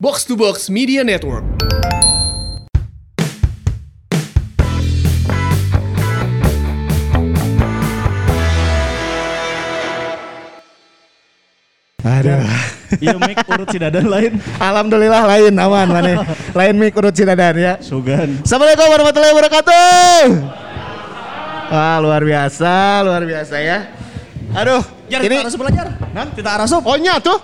[0.00, 1.44] Box to Box Media Network.
[12.00, 12.48] Aduh.
[12.96, 14.40] Iya mic urut si dadan lain.
[14.56, 16.24] Alhamdulillah lain aman mana.
[16.56, 17.76] lain mic urut si dadan ya.
[17.84, 18.40] Sugan.
[18.40, 20.20] Assalamualaikum warahmatullahi wabarakatuh.
[21.76, 23.92] Wah luar biasa, luar biasa ya.
[24.56, 24.80] Aduh,
[25.12, 25.86] Jar, ini kita arasup belajar.
[26.16, 26.32] Nan?
[26.32, 26.88] Kita arasup.
[26.88, 27.36] oh nya tuh.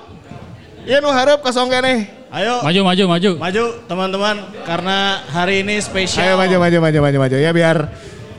[0.89, 2.17] Iya nu harap kosong kene.
[2.37, 2.61] Ayo.
[2.61, 3.31] Maju, maju, maju.
[3.41, 4.37] Maju teman-teman
[4.69, 6.21] karena hari ini spesial.
[6.21, 7.89] Ayo maju maju maju maju maju ya biar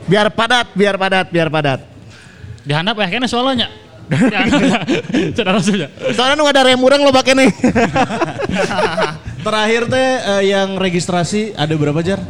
[0.06, 1.82] biar padat, biar padat, biar padat.
[2.62, 3.66] Dihandap ya kayaknya soalnya.
[5.34, 5.90] Rasanya.
[6.14, 7.50] Soalnya nu ada rem urang lo pakai nih.
[9.46, 12.22] Terakhir teh eh, yang registrasi ada berapa jar?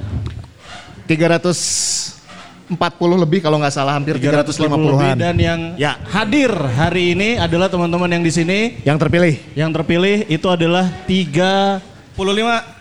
[2.70, 2.76] 340
[3.18, 4.52] lebih kalau nggak salah hampir 350 lebih
[4.92, 5.16] 350-an.
[5.16, 5.96] dan yang Ya.
[6.04, 9.34] hadir hari ini adalah teman-teman yang di sini Yang terpilih.
[9.56, 11.80] yang terpilih itu adalah 35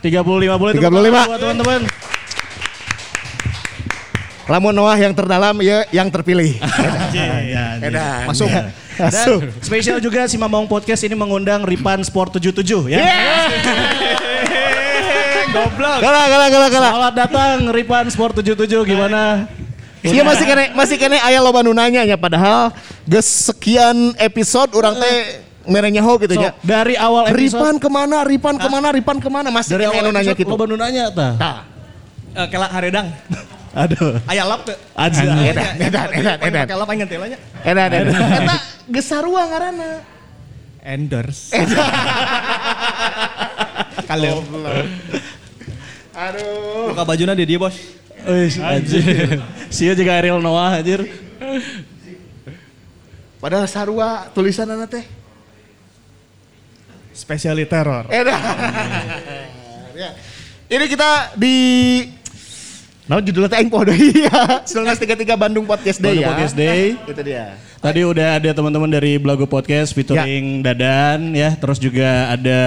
[0.04, 0.76] 35 boleh 35.
[0.76, 1.82] tepuk tangan buat teman-teman.
[4.48, 6.56] Lamun Noah yang terdalam ya yang terpilih.
[7.84, 8.28] Edan.
[8.28, 8.48] Masuk.
[8.48, 8.72] Ya.
[8.98, 9.40] Dan Masuk.
[9.62, 13.00] spesial juga si Mamong Podcast ini mengundang Ripan Sport 77 ya.
[15.48, 16.00] Goblok.
[16.02, 16.92] Kalah kalah kalah kalah.
[16.92, 19.48] Selamat datang Ripan Sport 77 gimana?
[20.14, 22.72] Iya masih kene masih kene aya loba nu nanya nya padahal
[23.04, 26.56] geus sekian episode orang teh merenya ho gitu So, nya.
[26.64, 28.18] dari awal episode Ripan ke mana?
[28.24, 28.88] Ripan ke mana?
[28.96, 29.48] Ripan ke mana?
[29.52, 30.48] Masih dari awal nu nanya gitu.
[30.48, 31.34] loba nu nanya tah.
[31.36, 31.58] Tah.
[32.38, 33.08] Eh, kelak haredang.
[33.84, 34.18] Aduh.
[34.26, 34.74] Aya lap teu.
[34.98, 35.22] Aja.
[35.22, 36.66] Edan, edan, edan, edan.
[36.66, 37.38] Kelap aing ngentilanya.
[37.62, 38.16] Edan, edan.
[38.16, 38.56] Eta
[38.90, 40.02] geus sarua ngaranna.
[40.82, 41.52] Enders.
[44.08, 44.40] Kalau
[46.18, 46.90] Aduh.
[46.96, 47.76] buka bajuna di dia bos.
[48.26, 49.38] Wis anjir.
[49.70, 51.06] Sia juga Ariel Noah anjir.
[53.38, 55.06] Padahal sarua tulisan teh.
[57.14, 58.10] Spesiali teror.
[58.10, 58.42] Edan.
[59.98, 60.14] Ya.
[60.70, 61.56] Ini kita di
[63.08, 64.68] Nah, judulnya deui ya.
[64.68, 66.30] 1933 Bandung Podcast Day Bandung ya.
[66.36, 66.84] Podcast Day.
[67.16, 67.56] Itu dia.
[67.80, 72.60] Tadi udah ada teman-teman dari Blago Podcast featuring Dadan ya, terus juga ada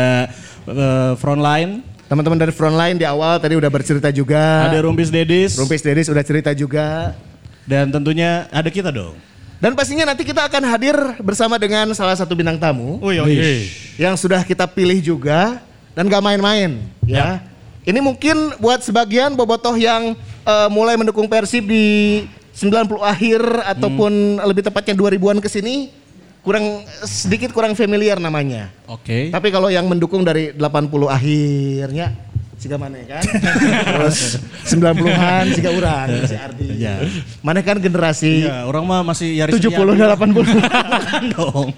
[0.65, 4.67] eh, Frontline, Teman-teman dari Frontline di awal tadi udah bercerita juga.
[4.67, 7.15] ada Rumpis Dedis, Rumpis Dedis udah cerita juga.
[7.63, 9.15] dan tentunya ada kita dong.
[9.63, 13.63] Dan pastinya nanti kita akan hadir bersama dengan salah satu bintang tamu Oh iya.
[13.95, 15.63] yang sudah kita pilih juga
[15.95, 17.39] dan gak main-main ya.
[17.87, 22.27] Ini mungkin buat sebagian bobotoh yang eh, mulai mendukung Persib di
[22.59, 23.39] 90 akhir
[23.71, 24.11] ataupun
[24.43, 25.95] lebih tepatnya 2000-an ke sini
[26.41, 28.73] kurang sedikit kurang familiar namanya.
[28.89, 29.29] Oke.
[29.29, 32.30] Tapi kalau yang mendukung dari 80 akhirnya
[32.61, 33.25] Siga mana kan?
[33.25, 34.37] Terus
[34.69, 36.67] 90-an Siga urang si Ardi.
[36.77, 37.09] Iya.
[37.41, 40.37] Mana kan generasi Iya, orang mah masih yaris 70 dan 80.
[40.37, 41.69] Bukan dong.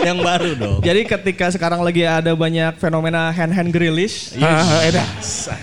[0.00, 0.80] Yang baru dong.
[0.80, 5.04] Jadi ketika sekarang lagi ada banyak fenomena hand-hand grillish, Ah, edah.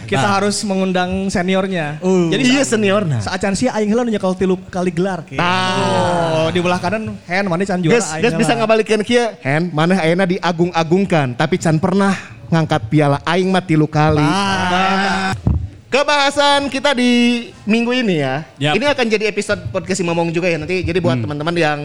[0.06, 1.98] kita harus mengundang seniornya.
[1.98, 2.30] Uh.
[2.30, 3.18] Jadi Iya senior nah.
[3.18, 5.26] saat can sia aing heula nu nyekel tilu kali gelar.
[5.26, 5.42] gitu.
[5.42, 6.46] Ah.
[6.46, 8.62] Oh, di belah kanan hand mana can juara Guys, aing bisa heula.
[8.62, 12.14] ngabalikeun kieu, Hen, mana ayeuna diagung-agungkan tapi can pernah
[12.48, 14.24] ngangkat piala aing mah tilu kali.
[14.24, 15.34] Ah.
[15.88, 18.44] Kebahasan kita di minggu ini ya.
[18.60, 18.76] Yap.
[18.76, 20.84] Ini akan jadi episode podcast Ngomong juga ya nanti.
[20.84, 21.80] Jadi buat teman-teman yang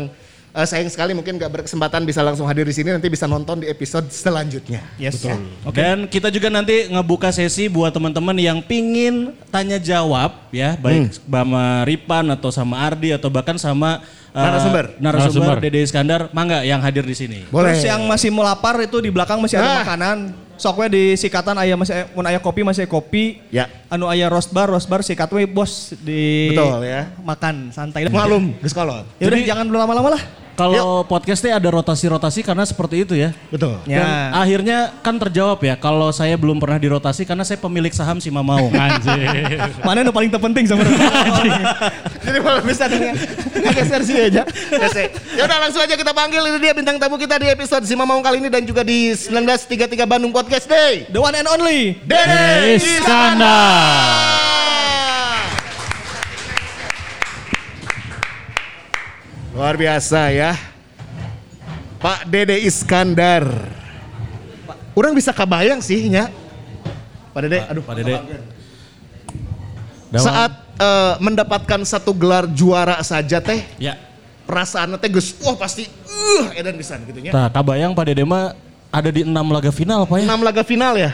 [0.52, 3.70] eh, sayang sekali mungkin gak berkesempatan bisa langsung hadir di sini nanti bisa nonton di
[3.70, 4.82] episode selanjutnya.
[4.98, 5.22] Yes.
[5.70, 11.86] Dan kita juga nanti ngebuka sesi buat teman-teman yang pingin tanya jawab ya, baik sama
[11.86, 14.02] Ripan atau sama Ardi atau bahkan sama
[14.34, 14.98] uh, Narasumber.
[14.98, 15.56] narasumber Narasumber.
[15.62, 17.46] Dede Iskandar, mangga yang hadir di sini.
[17.54, 17.78] Boleh.
[17.78, 19.86] Terus yang masih mau lapar itu di belakang masih ada Ah.
[19.86, 20.18] makanan.
[20.62, 23.42] Sok we di sikatan aya masih mun aya kopi masih kopi.
[23.50, 23.66] Ya.
[23.90, 27.10] Anu aya roast bar, roast bar sikat we bos di Betul, ya.
[27.18, 28.06] Makan santai.
[28.06, 29.02] Malum, geus kolot.
[29.18, 30.22] Ya udah jangan lama-lama lah.
[30.62, 33.34] Kalau podcastnya ada rotasi-rotasi karena seperti itu ya.
[33.50, 33.82] Betul.
[33.82, 34.30] Dan Ya.
[34.30, 38.70] akhirnya kan terjawab ya kalau saya belum pernah dirotasi karena saya pemilik saham si Mamau.
[38.70, 39.58] Anjir.
[39.82, 40.86] Mana yang paling terpenting sama
[42.24, 43.14] Jadi kalau bisa dengan
[43.72, 44.42] geser sih aja.
[44.70, 45.10] Geser.
[45.34, 48.22] Ya udah langsung aja kita panggil ini dia bintang tamu kita di episode Sima Maung
[48.22, 51.10] kali ini dan juga di 1933 Bandung Podcast Day.
[51.10, 51.98] The one and only.
[52.06, 54.51] Dede Iskandar.
[59.52, 60.56] Luar biasa ya.
[62.00, 63.44] Pak Dede Iskandar.
[64.96, 66.32] Orang bisa kebayang sih nya.
[67.36, 67.84] Pak Dede, aduh.
[67.84, 68.14] Pak Dede.
[70.16, 73.96] Saat eh, mendapatkan satu gelar juara saja teh, Ya.
[74.48, 77.30] perasaan teh geus wah pasti uh edan pisan gitu nya.
[77.32, 78.56] Nah, kabayang Pak Dede mah
[78.92, 80.24] ada di enam laga final Pak ya.
[80.28, 81.12] Enam laga final ya?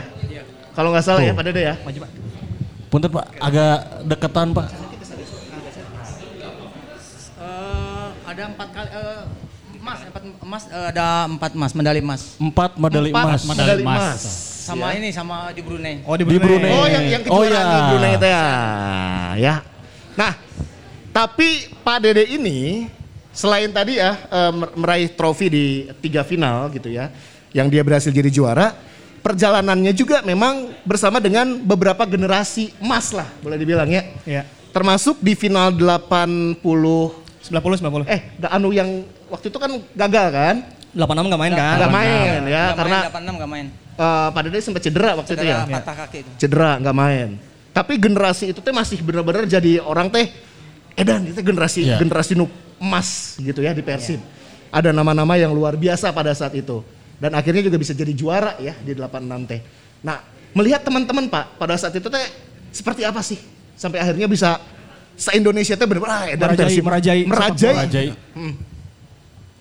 [0.78, 1.38] Kalau nggak salah ya Tuh.
[1.42, 1.74] Pak Dede ya.
[2.88, 3.76] Punten Pak, agak
[4.08, 4.87] deketan Pak.
[8.38, 9.22] Ada empat kali eh,
[9.78, 12.22] emas, empat emas eh, ada empat emas medali emas.
[12.38, 13.42] Empat medali Empat emas.
[13.42, 13.98] medali medali emas.
[13.98, 14.22] emas.
[14.62, 15.00] sama ya.
[15.02, 16.06] ini sama di Brunei.
[16.06, 16.46] Oh di Di Brunei.
[16.46, 16.70] Brunei.
[16.70, 17.74] Oh yang yang Oh, kejuaraan iya.
[17.74, 18.44] di Brunei itu ya.
[19.34, 19.54] Ya.
[20.14, 20.32] Nah,
[21.10, 21.48] tapi
[21.82, 22.86] Pak Dede ini
[23.34, 25.64] selain tadi ya eh, mer- meraih trofi di
[25.98, 27.10] tiga final gitu ya,
[27.50, 28.70] yang dia berhasil jadi juara,
[29.18, 34.06] perjalanannya juga memang bersama dengan beberapa generasi emas lah, boleh dibilang ya.
[34.22, 34.42] Iya.
[34.70, 36.62] Termasuk di final 80
[37.48, 38.04] 90 90.
[38.06, 38.88] eh da- anu yang
[39.26, 40.56] waktu itu kan gagal kan?
[40.92, 41.76] 86 enggak main kan?
[41.78, 43.66] Nggak main ya Nggak karena main, 86 nggak main.
[43.94, 45.74] eh, Pak Dede sempat cedera waktu itu Cedera ya.
[45.74, 46.30] patah kaki itu.
[46.38, 47.28] cedera nggak main.
[47.70, 50.26] Tapi generasi itu teh masih benar-benar jadi orang teh
[50.94, 51.96] edan itu generasi Iya.
[51.96, 54.18] generasi nu emas gitu ya di Persib.
[54.68, 56.82] Ada nama-nama yang luar biasa pada saat itu.
[57.16, 59.08] Dan akhirnya juga bisa jadi juara ya di 86
[59.44, 59.60] teh.
[60.00, 60.22] Nah,
[60.52, 62.24] melihat teman-teman Pak pada saat itu teh
[62.70, 63.38] seperti apa sih
[63.74, 64.58] sampai akhirnya bisa
[65.18, 67.20] se-Indonesia teh benar-benar ah, edan Merajai, merajai.
[67.26, 67.74] merajai.
[67.74, 68.06] Merajai.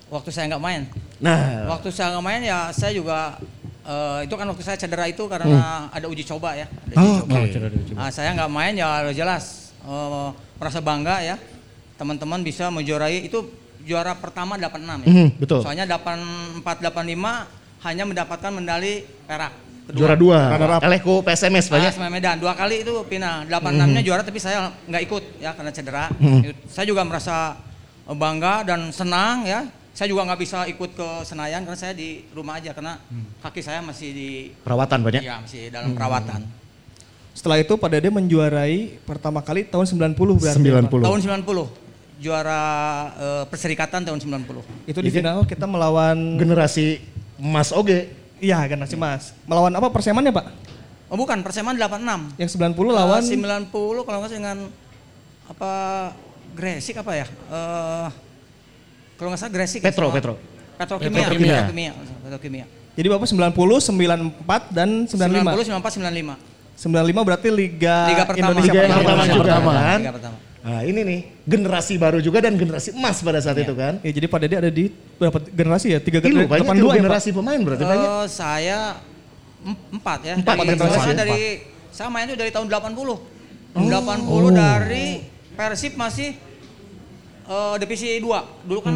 [0.08, 0.82] Waktu saya nggak main.
[1.20, 3.36] Nah, Waktu saya nggak main ya saya juga
[3.84, 6.70] eh, itu kan waktu saya cedera itu karena ada uji coba ya.
[6.70, 7.36] Ada uji Oh, coba.
[7.44, 7.92] oke.
[7.92, 11.36] Nah, saya nggak main ya jelas eh, merasa bangga ya.
[11.98, 13.50] Teman-teman bisa menjuarai itu
[13.82, 15.08] juara pertama 86 ya.
[15.10, 15.60] Mhm, betul.
[15.66, 17.50] Soalnya 84 85
[17.84, 19.52] hanya mendapatkan medali perak.
[19.88, 20.40] Juara dua.
[20.84, 21.96] Eleku PSMS banyak.
[21.96, 26.06] sama Medan dua kali itu pindah 86-nya juara tapi saya nggak ikut ya karena cedera.
[26.68, 27.56] Saya juga merasa
[28.04, 29.64] eh, bangga dan senang ya.
[29.96, 33.02] Saya juga nggak bisa ikut ke Senayan karena saya di rumah aja karena
[33.42, 34.30] kaki saya masih di
[34.62, 35.22] Perawatan banyak.
[35.26, 36.46] ya masih dalam perawatan.
[37.34, 40.62] Setelah itu Pak Dede menjuarai pertama kali tahun 90 berarti.
[40.62, 41.02] 90.
[41.02, 42.62] Tahun 90 juara
[43.18, 44.90] eh, perserikatan tahun 90.
[44.90, 47.02] Itu di final kita melawan Generasi
[47.38, 48.10] emas oge.
[48.40, 49.34] Iya generasi Mas.
[49.44, 50.46] Melawan apa persemannya, Pak?
[51.08, 52.36] Oh bukan, Perseman 86.
[52.36, 53.72] Yang 90 lawan Eh, 90
[54.04, 54.58] kalau nggak salah dengan
[55.48, 55.72] apa
[56.52, 57.28] Gresik apa ya?
[57.28, 58.08] Eh
[59.16, 60.34] kalau nggak salah Gresik ya, Petro, sama- Petro.
[60.78, 61.54] Petrokimia, Petrokimia.
[61.64, 61.92] Petrokimia,
[62.22, 62.66] Petrokimia.
[62.94, 65.54] Jadi Bapak 90, 94 dan 95.
[65.56, 66.36] 90, 94, 95.
[66.78, 68.46] 95 berarti Liga, Liga pertama.
[68.52, 68.98] Indonesia Liga pertama.
[68.98, 69.72] pertama Indonesia juga pertama.
[69.74, 70.00] kan.
[70.00, 70.38] Liga pertama.
[70.68, 74.04] Nah ini nih generasi baru juga dan generasi emas pada saat itu kan.
[74.04, 76.00] Ya, jadi Pak Dede ada di berapa generasi ya?
[76.04, 76.98] Tiga Tilu, banyak tilu 82 ya, Pak?
[77.00, 78.10] generasi pemain berarti banyak.
[78.12, 78.80] Eh, saya
[79.64, 80.34] em- empat ya.
[80.36, 81.16] Empat dari, generasi, empat.
[81.16, 81.42] dari
[81.88, 83.16] saya main itu dari tahun 80.
[83.72, 85.08] 80 dari
[85.56, 86.36] Persib masih
[87.48, 88.68] eh, divisi 2.
[88.68, 88.96] Dulu kan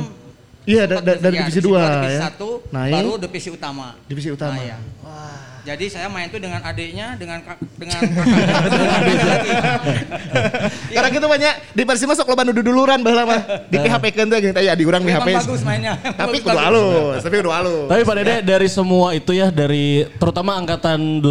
[0.61, 2.21] Iya da- da- dari ya, divisi 2 divisi ya.
[2.35, 3.87] 1 Naik baru divisi utama.
[4.05, 4.53] divisi utama.
[4.53, 4.77] Nah, iya.
[5.61, 9.51] Jadi saya main itu dengan adiknya, dengan kak, dengan kakaknya, dengan adiknya lagi.
[10.97, 13.41] Karena gitu banyak di Persib masuk loba nu duduluran baheula mah.
[13.69, 15.37] Di PHP kan tuh yang ya di urang PHP.
[15.37, 16.01] bagus mainnya.
[16.17, 17.85] Tapi Bagus, kudu halus, tapi kudu halus.
[17.93, 21.29] Tapi Pak Dede dari semua itu ya dari terutama angkatan 86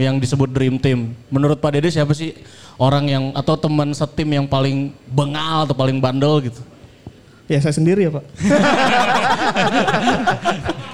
[0.00, 1.12] yang disebut Dream Team.
[1.28, 2.32] Menurut Pak Dede siapa sih
[2.80, 6.64] orang yang atau teman setim yang paling bengal atau paling bandel gitu?
[7.48, 8.24] Ya saya sendiri ya Pak.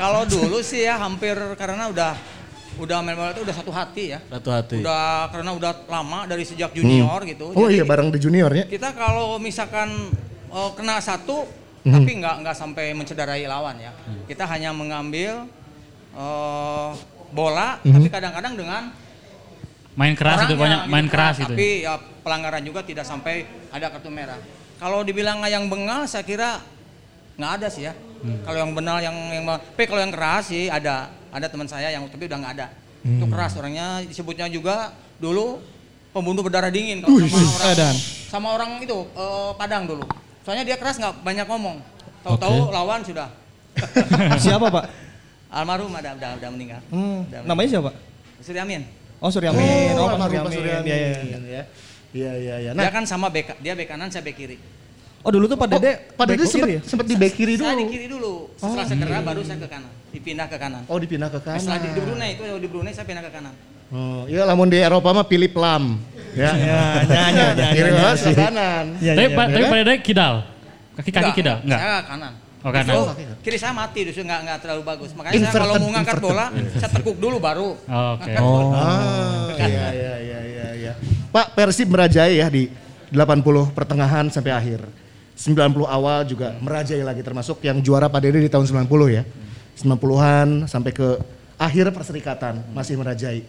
[0.02, 2.14] Kalau dulu sih ya hampir karena udah
[2.74, 4.18] udah main bola itu udah satu hati ya.
[4.26, 4.76] Satu hati.
[4.82, 7.52] Udah karena udah lama dari sejak junior gitu.
[7.52, 8.64] Oh Jadi iya bareng di juniornya.
[8.66, 10.10] Kita kalau misalkan
[10.48, 11.44] eh, kena satu
[11.84, 11.92] Mhm.
[11.92, 13.92] tapi nggak nggak sampai mencederai lawan ya.
[14.24, 15.44] Kita hanya mengambil
[16.14, 16.90] eh,
[17.30, 17.92] bola Mhm.
[17.92, 18.82] tapi kadang-kadang dengan
[19.94, 21.54] Main keras itu banyak, gitu main keras itu.
[21.54, 24.38] Tapi ya pelanggaran juga tidak sampai ada kartu merah.
[24.74, 26.58] Kalau dibilang yang bengal saya kira
[27.38, 27.94] nggak ada sih ya.
[28.24, 28.40] Hmm.
[28.40, 32.08] Kalau yang benal yang yang tapi kalau yang keras sih ada ada teman saya yang
[32.08, 32.66] tapi udah nggak ada.
[33.04, 33.30] Itu Hmm.
[33.30, 35.60] keras orangnya disebutnya juga dulu
[36.08, 37.94] pembunuh berdarah dingin kalau sama orang edan.
[38.26, 40.04] sama orang itu eh, Padang dulu.
[40.40, 41.84] Soalnya dia keras nggak banyak ngomong.
[42.24, 43.28] Tahu-tahu lawan sudah.
[44.40, 44.84] Siapa Pak?
[45.52, 46.80] Almarhum ada udah, udah meninggal.
[46.88, 47.90] Hmm, Udah namanya siapa?
[48.42, 48.82] Suryamin.
[49.22, 49.94] Oh Suryamin.
[49.94, 50.82] Oh, Pak Suryamin.
[50.82, 51.38] Iya, iya.
[51.44, 51.62] ya.
[52.14, 52.70] Iya iya iya.
[52.72, 54.56] dia Nah, kan sama bek dia bek kanan saya bek kiri.
[55.24, 55.92] Oh dulu tuh Pak oh, Dede.
[56.12, 56.80] Pak Dede sempat kiri ya?
[56.84, 57.64] sempat di back kiri dulu.
[57.64, 58.32] Saya di kiri dulu.
[58.60, 59.92] Setelah cedera baru saya ke kanan.
[60.12, 60.82] Dipindah ke kanan.
[60.84, 61.60] Oh dipindah ke kanan.
[61.64, 63.54] Setelah di, di Brunei itu di Brunei saya pindah ke kanan.
[63.88, 65.96] Oh, iya lamun di Eropa mah pilih Lam.
[66.36, 66.50] Ya.
[66.52, 68.84] Ya, ya, ya, ya, Kiri ya, mas ke kanan.
[69.00, 69.46] Iya, Tapi iya.
[69.48, 70.34] tapi Pak Dede kidal.
[70.94, 71.56] Kaki kaki Enggak, kidal.
[71.64, 71.80] Enggak.
[71.80, 72.32] Saya kanan.
[72.64, 72.92] Oh kanan.
[72.92, 73.12] Justru
[73.44, 75.10] kiri saya mati justru nggak nggak terlalu bagus.
[75.16, 77.68] Makanya saya kalau Inverted, mau ngangkat bola, saya tekuk dulu baru.
[77.80, 78.32] Oh, Oke.
[78.32, 80.92] Ah, iya iya iya iya iya.
[81.32, 82.68] Pak Persib merajai ya di
[83.08, 85.03] 80 pertengahan sampai akhir.
[85.34, 85.50] 90
[85.84, 89.22] awal juga merajai lagi termasuk yang juara Pak Dede di tahun 90 ya.
[89.74, 91.18] 90-an sampai ke
[91.56, 93.42] akhir perserikatan masih merajai.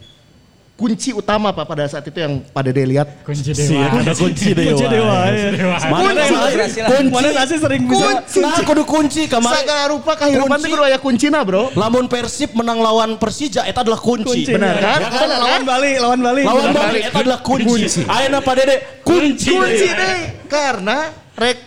[0.75, 3.95] Kunci utama Pak pada saat itu yang Pak Dede lihat Kunci Si, dewa.
[3.95, 4.75] ada kunci dewa.
[4.75, 5.17] Kunci dewa.
[5.31, 5.47] iya.
[5.87, 6.67] Mana Kunci.
[6.67, 6.81] sih?
[6.83, 7.11] Kunci.
[7.15, 8.07] Mana nasi sering bisa.
[8.43, 9.55] Nah, kudu kunci kemarin.
[9.63, 10.67] Sagala rupa kehidupan Kunci.
[10.67, 11.71] itu kudu aya kuncina bro.
[11.79, 14.43] Lamun Persib menang lawan Persija, itu adalah kunci.
[14.43, 14.51] Kunci.
[14.51, 14.99] Benar kan?
[14.99, 15.27] Ya kan?
[15.31, 15.61] Lawan?
[15.63, 16.41] Bali, lawan Bali.
[16.43, 16.67] Lawan.
[16.75, 17.87] Bali, itu adalah kunci.
[18.03, 19.55] Ayeuna Pak Dede, kunci.
[19.55, 19.95] Kunci deui.
[19.95, 20.17] deh.
[20.51, 20.97] Karena
[21.39, 21.57] rek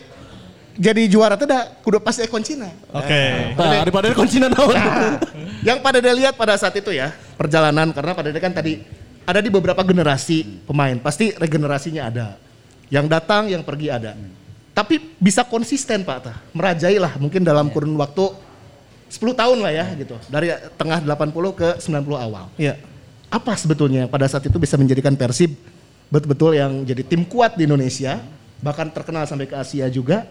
[0.79, 2.71] jadi juara tuh dah kudu pasti kuncinya.
[2.95, 3.53] Oke.
[3.59, 4.79] Nah, daripada kuncinya naon.
[5.67, 8.87] Yang pada dia lihat pada saat itu ya perjalanan karena pada dia kan tadi
[9.27, 12.39] ada di beberapa generasi pemain pasti regenerasinya ada.
[12.89, 14.15] Yang datang, yang pergi ada.
[14.73, 18.31] Tapi bisa konsisten Pak Tah, merajai lah mungkin dalam kurun waktu
[19.11, 20.15] 10 tahun lah ya gitu.
[20.31, 22.47] Dari tengah 80 ke 90 awal.
[22.55, 22.79] Iya.
[23.29, 25.53] Apa sebetulnya yang pada saat itu bisa menjadikan Persib
[26.09, 28.23] betul-betul yang jadi tim kuat di Indonesia,
[28.65, 30.25] bahkan terkenal sampai ke Asia juga,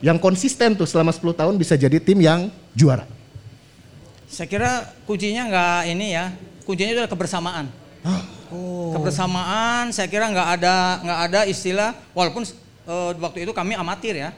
[0.00, 3.04] yang konsisten tuh selama 10 tahun bisa jadi tim yang juara.
[4.30, 6.32] Saya kira kuncinya nggak ini ya,
[6.64, 7.66] kuncinya itu adalah kebersamaan.
[8.96, 12.46] Kebersamaan, saya kira nggak ada nggak ada istilah, walaupun
[12.88, 14.30] eh, waktu itu kami amatir ya,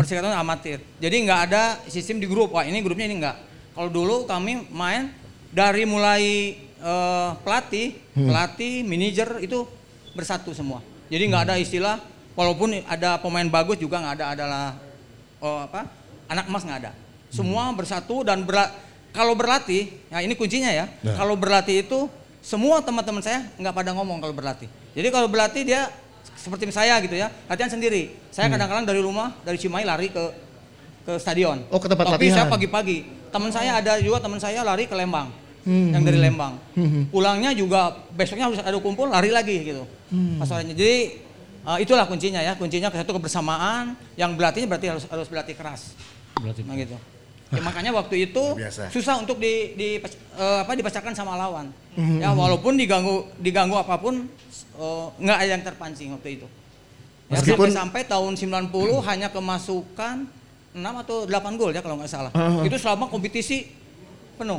[0.00, 0.80] persikatan amatir.
[0.98, 2.56] Jadi nggak ada sistem di grup.
[2.56, 3.36] Wah ini grupnya ini nggak.
[3.74, 5.12] Kalau dulu kami main
[5.52, 6.22] dari mulai
[6.80, 9.68] eh, pelatih, pelatih, manajer itu
[10.14, 10.80] bersatu semua.
[11.10, 11.98] Jadi nggak ada istilah,
[12.38, 14.66] walaupun ada pemain bagus juga nggak ada adalah
[15.44, 15.84] oh, apa
[16.32, 16.92] anak emas nggak ada.
[17.28, 18.72] Semua bersatu dan berla-
[19.12, 20.88] kalau berlatih, ya ini kuncinya ya.
[21.04, 22.08] Kalau berlatih itu
[22.40, 24.66] semua teman-teman saya nggak pada ngomong kalau berlatih.
[24.96, 25.86] Jadi kalau berlatih dia
[26.34, 28.16] seperti saya gitu ya, latihan sendiri.
[28.32, 30.22] Saya kadang-kadang dari rumah dari Cimahi lari ke
[31.04, 31.60] ke stadion.
[31.68, 32.36] Oh, ke tempat Tapi latihan.
[32.42, 32.98] saya pagi-pagi.
[33.28, 35.28] Teman saya ada juga teman saya lari ke Lembang.
[35.64, 36.54] Yang dari Lembang.
[37.08, 39.84] Pulangnya juga besoknya harus ada kumpul lari lagi gitu.
[40.40, 40.72] Pas sorenya.
[40.72, 41.23] Jadi
[41.66, 42.52] eh, itulah kuncinya ya.
[42.54, 43.96] Kuncinya ke satu kebersamaan.
[44.14, 45.92] Yang berlatihnya berarti harus harus berlatih keras.
[46.36, 46.96] Berarti Nah gitu.
[47.52, 48.90] Ya, makanya waktu itu Biasa.
[48.90, 51.70] susah untuk di, di eh, apa dibacakan sama lawan.
[51.94, 54.26] Ya walaupun diganggu diganggu apa pun
[54.74, 56.46] eh, nggak ada yang terpancing waktu itu.
[57.30, 58.74] Ya, Meskipun- sampai, sampai tahun 90
[59.06, 60.26] hanya kemasukan
[60.74, 62.32] 6 atau 8 gol ya kalau nggak salah.
[62.66, 63.70] Itu selama kompetisi
[64.34, 64.58] penuh.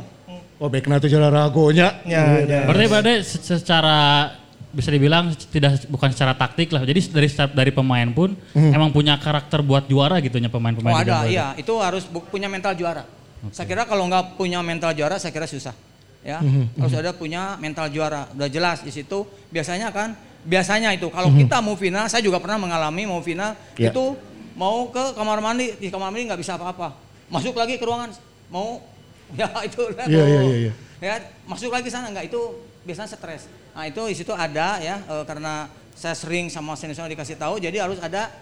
[0.56, 2.00] Oh baiknya tuh jalan ragonya.
[2.08, 2.64] Ya, ya.
[2.64, 4.32] Berarti berarti se- secara
[4.76, 6.84] bisa dibilang tidak bukan secara taktik lah.
[6.84, 10.92] Jadi dari dari pemain pun emang punya karakter buat juara gitu nya pemain-pemain.
[10.92, 11.56] Oh ada, iya.
[11.56, 13.08] Itu harus bu- punya mental juara.
[13.48, 15.72] Saya kira kalau nggak punya mental juara, saya kira susah.
[16.20, 16.42] Ya,
[16.76, 18.28] harus ada punya mental juara.
[18.34, 19.24] Udah jelas di situ.
[19.48, 23.88] Biasanya kan, biasanya itu kalau kita mau final, saya juga pernah mengalami mau final Ya.
[23.88, 24.12] itu
[24.52, 26.92] mau ke kamar mandi, di kamar mandi nggak bisa apa-apa.
[27.30, 28.10] Masuk lagi ke ruangan,
[28.50, 28.82] mau
[29.40, 30.72] ya itu Iya, iya, iya, iya.
[30.98, 31.14] ya
[31.46, 32.40] masuk lagi sana nggak itu
[32.82, 33.46] biasanya stres.
[33.76, 37.84] Nah itu di situ ada ya eh, karena saya sering sama senior dikasih tahu, jadi
[37.84, 38.32] harus ada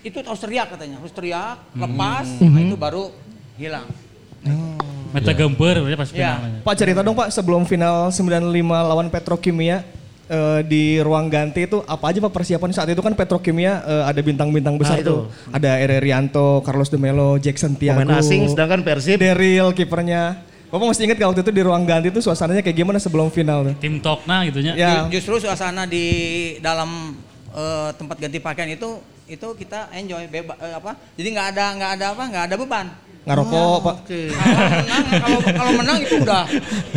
[0.00, 3.08] itu harus teriak katanya, harus teriak, lepas, nah itu baru
[3.56, 3.88] hilang.
[5.14, 6.60] Meta gemper berarti pas finalnya.
[6.60, 9.80] Pak cerita dong Pak sebelum final 95 lawan Petrokimia
[10.26, 14.20] eh, di ruang ganti itu apa aja Pak persiapan saat itu kan Petrokimia eh, ada
[14.20, 15.08] bintang-bintang besar Ah, itu.
[15.08, 15.20] tuh.
[15.54, 18.02] Ada Ere Rianto, Carlos de Melo, Jackson Tiago.
[18.02, 20.52] Pemain asing sedangkan Persib Daryl kipernya.
[20.74, 23.62] Bapak masih ingat kalau waktu itu di ruang ganti itu suasananya kayak gimana sebelum final
[23.62, 23.74] tuh?
[23.78, 24.58] Tim Tokna gitu.
[24.58, 25.06] Ya.
[25.06, 26.04] Ju- Justru suasana di
[26.58, 27.14] dalam
[27.54, 28.98] eh, tempat ganti pakaian itu
[29.30, 30.98] itu kita enjoy bebas apa?
[31.14, 32.86] Jadi nggak ada nggak ada apa nggak ada beban.
[33.22, 33.96] Ngarokok Pak.
[34.02, 36.42] Kalau menang kalau kalau menang itu udah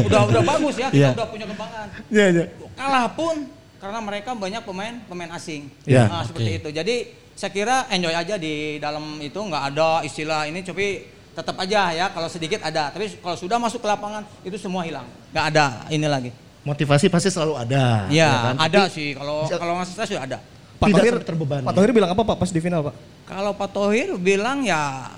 [0.04, 1.10] udah udah bagus ya kita Iya.
[1.14, 1.88] udah punya kebanggaan.
[2.10, 2.46] Iya, iya.
[2.74, 3.36] Kalah pun
[3.78, 5.70] karena mereka banyak pemain pemain asing.
[5.86, 6.10] Iya.
[6.10, 6.70] Nah, seperti itu.
[6.74, 6.96] Jadi
[7.32, 12.06] saya kira enjoy aja di dalam itu nggak ada istilah ini tapi tetap aja ya
[12.10, 12.90] kalau sedikit ada.
[12.90, 15.06] Tapi kalau sudah masuk ke lapangan itu semua hilang.
[15.30, 16.32] nggak ada ini lagi.
[16.66, 18.10] Motivasi pasti selalu ada.
[18.10, 18.56] Ya, kan?
[18.58, 20.38] ada Tapi sih kalau kalau nggak stres sudah ada.
[20.78, 21.66] Pak Tidak Tohir terbebani.
[21.66, 22.96] Pak Tohir bilang apa Pak pas di final Pak?
[23.30, 25.14] Kalau Pak Tohir bilang ya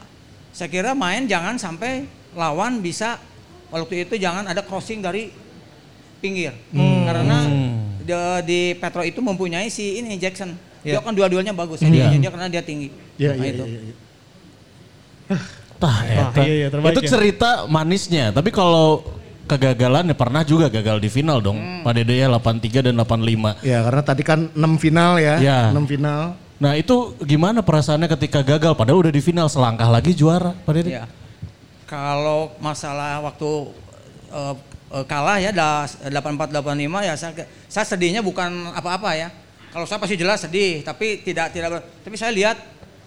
[0.51, 2.03] saya kira main jangan sampai
[2.35, 3.15] lawan bisa
[3.71, 5.31] waktu itu jangan ada crossing dari
[6.19, 6.51] pinggir.
[7.07, 7.47] Karena
[8.03, 10.51] di, di Petro itu mempunyai si ini Jackson.
[10.83, 11.03] Dia Iya.
[11.03, 11.79] kan dua-duanya bagus.
[11.79, 12.87] Jadi dia karena dia tinggi.
[13.19, 13.63] Iya, Nah, iya, itu.
[13.67, 13.95] iya, iya.
[15.79, 16.43] Tah, eta.
[16.43, 17.09] iya, iya, terbaik itu ya.
[17.15, 18.35] cerita manisnya.
[18.35, 18.99] Tapi kalau
[19.47, 21.81] kegagalan ya pernah juga gagal di final dong.
[21.81, 23.63] Pak Dede ya 83 dan 85.
[23.65, 25.35] Ya karena tadi kan 6 final ya.
[25.39, 25.59] Ya.
[25.71, 26.35] 6 final.
[26.59, 28.75] Nah itu gimana perasaannya ketika gagal?
[28.75, 30.89] Padahal udah di final selangkah lagi juara Pak Dede.
[30.99, 31.07] Iya.
[31.87, 33.49] Kalau masalah waktu
[34.29, 34.55] eh,
[34.99, 37.31] eh, kalah ya da- 84 85 ya saya
[37.65, 39.31] saya sedihnya bukan apa-apa ya.
[39.69, 42.57] Kalau saya pasti jelas sedih, tapi tidak tidak tapi saya lihat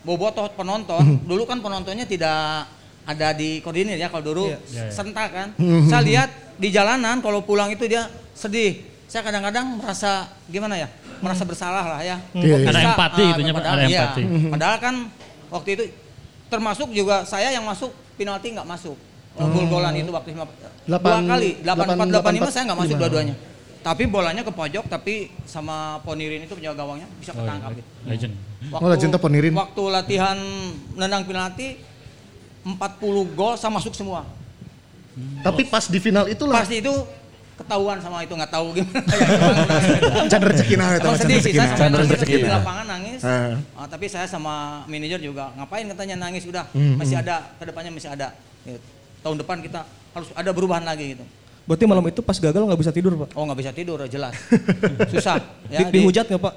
[0.03, 2.67] bobotoh penonton, dulu kan penontonnya tidak
[3.03, 4.45] ada di koordinir ya kalau dulu
[4.89, 5.49] sentak kan.
[5.87, 8.83] Saya lihat di jalanan kalau pulang itu dia sedih.
[9.07, 10.89] Saya kadang-kadang merasa gimana ya?
[11.21, 12.17] Merasa bersalah lah ya.
[12.33, 12.67] Iya, iya.
[12.67, 14.01] Ada Bisa, empati ah, gitu ya, Pak, padahal- ada iya.
[14.01, 14.23] empati.
[14.49, 14.95] Padahal kan
[15.53, 15.85] waktu itu
[16.49, 18.97] termasuk juga saya yang masuk penalti nggak masuk.
[19.33, 23.35] Gol-golan itu waktu lima- dua Delapan- kali, 84 delapan- 85 saya nggak masuk dua-duanya.
[23.83, 27.89] Tapi bolanya ke pojok tapi sama Ponirin itu penjaga gawangnya bisa ketangkap gitu.
[28.07, 28.33] Legend.
[28.71, 29.53] Oh, legend tuh Ponirin.
[29.53, 30.39] Waktu latihan
[30.95, 31.83] nendang penalti
[32.63, 32.79] 40
[33.35, 34.23] gol saya masuk semua.
[35.43, 36.63] Tapi pas di final itulah.
[36.63, 36.95] Pasti itu
[37.59, 39.03] ketahuan sama itu nggak tahu gimana.
[40.33, 42.35] ya, rezeki nah Emang sedih sih, saya Can nangis rezeki.
[42.43, 43.21] di lapangan nangis.
[43.21, 43.55] Heeh.
[43.77, 47.91] Ah, tapi saya sama manajer juga ngapain katanya nangis udah Hmm, masih ada ke depannya
[47.93, 48.33] masih ada.
[48.65, 48.81] Gitu.
[49.23, 49.85] Tahun depan kita
[50.15, 51.25] harus ada perubahan lagi gitu.
[51.63, 53.29] Berarti malam itu pas gagal nggak bisa tidur pak?
[53.33, 54.35] Oh nggak bisa tidur jelas,
[55.13, 55.39] susah.
[55.67, 56.55] Di, dihujat nggak pak?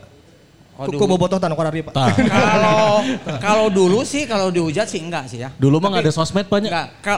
[0.75, 1.95] Oh, Kok bobotoh tanah korari pak?
[2.51, 2.99] Kalau
[3.39, 5.47] kalau dulu sih kalau dihujat sih enggak sih ya.
[5.55, 6.67] Dulu mah nggak ada sosmed banyak.
[6.67, 7.17] Enggak, kal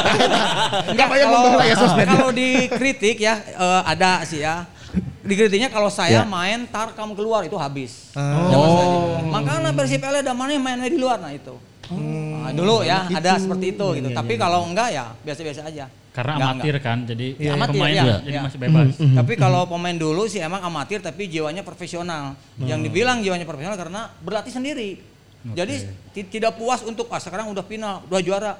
[0.92, 1.26] enggak banyak
[1.68, 2.06] ya sosmed.
[2.08, 4.64] kalau dikritik ya eh, ada sih ya.
[5.22, 6.22] Dikritiknya kalau saya Ya.
[6.24, 8.10] main tar kamu keluar itu habis.
[8.12, 8.48] Ah.
[8.48, 9.28] Saya gitu.
[9.28, 11.54] Makanya Persib LA dan mana mainnya di luar nah itu.
[11.86, 12.42] Hmm.
[12.42, 14.08] Nah, dulu ya ada seperti itu Iya, gitu.
[14.12, 15.86] Tapi kalau enggak ya biasa-biasa aja.
[16.12, 18.44] Karena Enggak, amatir kan, jadi Iya, amatir, pemain iya, jadi iya.
[18.44, 18.86] masih bebas.
[19.00, 22.36] Tapi kalau pemain dulu sih emang amatir tapi jiwanya profesional.
[22.60, 25.00] Yang dibilang jiwanya profesional karena berlatih sendiri.
[25.42, 25.74] Jadi
[26.12, 28.52] ti- tidak puas untuk ah sekarang udah final, udah juara.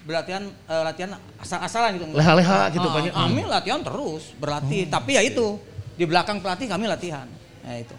[0.00, 2.04] Berlatihan eh, latihan asal-asalan gitu.
[2.16, 3.12] Leha-leha gitu Ah, banyak.
[3.12, 4.88] Kami latihan terus, berlatih.
[4.88, 5.60] Tapi ya itu
[5.94, 7.28] di belakang pelatih kami latihan.
[7.60, 7.92] Ya itu.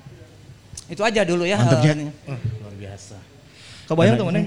[0.89, 1.61] Itu aja dulu ya.
[1.61, 1.97] Mantap, eh, Jack.
[3.91, 4.15] Ininya.
[4.15, 4.39] Kebayang tuh mana?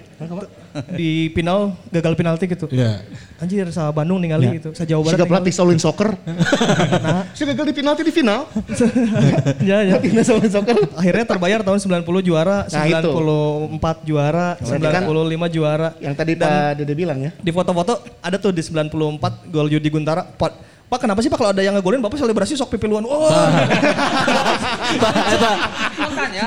[0.97, 2.67] Di final gagal penalti gitu.
[2.73, 3.05] Iya.
[3.39, 5.21] Anjir, sa Bandung ningali gitu, sa Jawa Barat.
[5.21, 6.17] Siga pelatih Shaolin Soccer.
[6.17, 8.49] Nah, Si gagal di penalti di final.
[9.69, 10.01] ya, ya.
[10.01, 10.77] Pelatihnya Shaolin Soccer.
[10.97, 13.11] Akhirnya terbayar tahun 90 juara, Nah, itu.
[13.13, 15.89] 94 juara, Berarti kan 95 juara.
[16.01, 17.31] Yang tadi Pak Dede bilang ya.
[17.37, 20.25] Di foto-foto ada tuh di 94 gol Yudi Guntara.
[20.25, 20.53] Pak,
[20.89, 23.05] Pak kenapa sih Pak kalau ada yang ngegolin Bapak selebrasi sok pipiluan.
[23.05, 23.29] Oh.
[24.95, 25.53] Tah, eta
[25.95, 26.04] Spontan ya.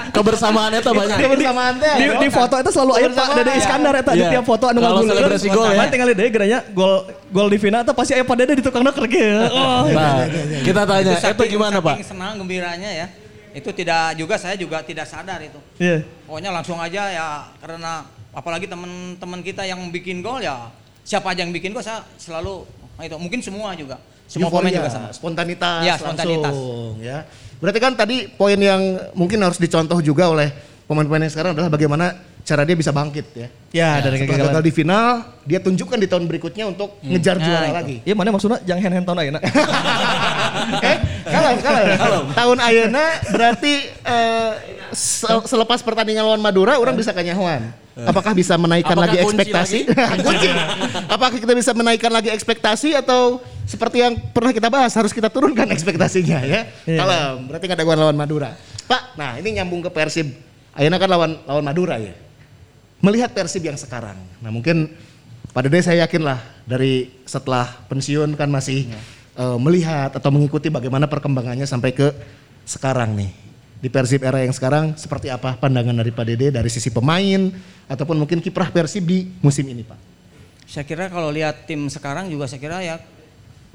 [0.10, 1.16] Kebersamaan eta banyak.
[1.16, 1.94] Dia bersamaan teh.
[1.96, 3.56] di, di foto itu selalu aya Pak Dede ya.
[3.58, 4.30] Iskandar eta di Iya.
[4.34, 5.12] tiap foto anu Kalau ngagulkeun.
[5.14, 5.84] selebrasi gol ya.
[5.88, 6.94] Tinggal deui geranya gol
[7.28, 9.46] gol di final eta pasti aya Pak Dede di tukang nuker gitu.
[9.50, 9.84] Oh.
[9.88, 10.26] Nah,
[10.62, 11.96] kita tanya, Itu itu saking- gimana Pak?
[12.04, 13.08] senang gembiranya ya.
[13.52, 15.58] Itu tidak juga saya juga tidak sadar itu.
[15.78, 16.06] Iya.
[16.24, 17.28] Pokoknya langsung aja ya
[17.58, 20.70] karena apalagi teman-teman kita yang bikin gol ya
[21.02, 22.68] siapa aja yang bikin gol saya selalu
[23.00, 25.08] itu mungkin semua juga semua pemain juga sama.
[25.10, 26.52] spontanitas, Ya, spontanitas.
[26.52, 27.24] langsung ya.
[27.58, 30.54] Berarti kan tadi poin yang mungkin harus dicontoh juga oleh
[30.86, 33.48] pemain-pemain yang sekarang adalah bagaimana cara dia bisa bangkit ya.
[33.70, 34.48] Ya, dari Setelah kegagalan.
[34.56, 35.06] gagal di final,
[35.44, 37.76] dia tunjukkan di tahun berikutnya untuk ngejar Nah, juara itu.
[37.76, 37.96] lagi.
[38.06, 39.40] Iya mana maksudnya jangan hand hand tahun ayeuna.
[40.88, 40.98] eh,
[41.28, 43.74] kalau kalau tahun ayeuna berarti
[44.92, 47.68] se- selepas pertandingan lawan Madura orang bisa kanyahuan.
[48.06, 49.80] Apakah bisa menaikkan Apakah lagi kunci ekspektasi?
[50.28, 50.48] kunci.
[51.10, 55.66] Apakah kita bisa menaikkan lagi ekspektasi atau seperti yang pernah kita bahas harus kita turunkan
[55.74, 56.70] ekspektasinya ya?
[56.86, 57.00] Iya.
[57.02, 58.54] Kalau berarti nggak ada gua lawan Madura.
[58.86, 60.30] Pak, nah ini nyambung ke Persib.
[60.78, 62.14] Ayeuna kan lawan lawan Madura ya.
[63.02, 64.22] Melihat Persib yang sekarang.
[64.46, 64.94] Nah mungkin
[65.50, 66.38] Pak Dede saya yakin lah
[66.70, 68.94] dari setelah pensiun kan masih
[69.34, 72.14] eh, melihat atau mengikuti bagaimana perkembangannya sampai ke
[72.62, 73.47] sekarang nih.
[73.78, 77.54] Di Persib era yang sekarang seperti apa pandangan dari Pak Dede dari sisi pemain
[77.86, 80.00] ataupun mungkin kiprah Persib di musim ini Pak?
[80.66, 82.98] Saya kira kalau lihat tim sekarang juga saya kira ya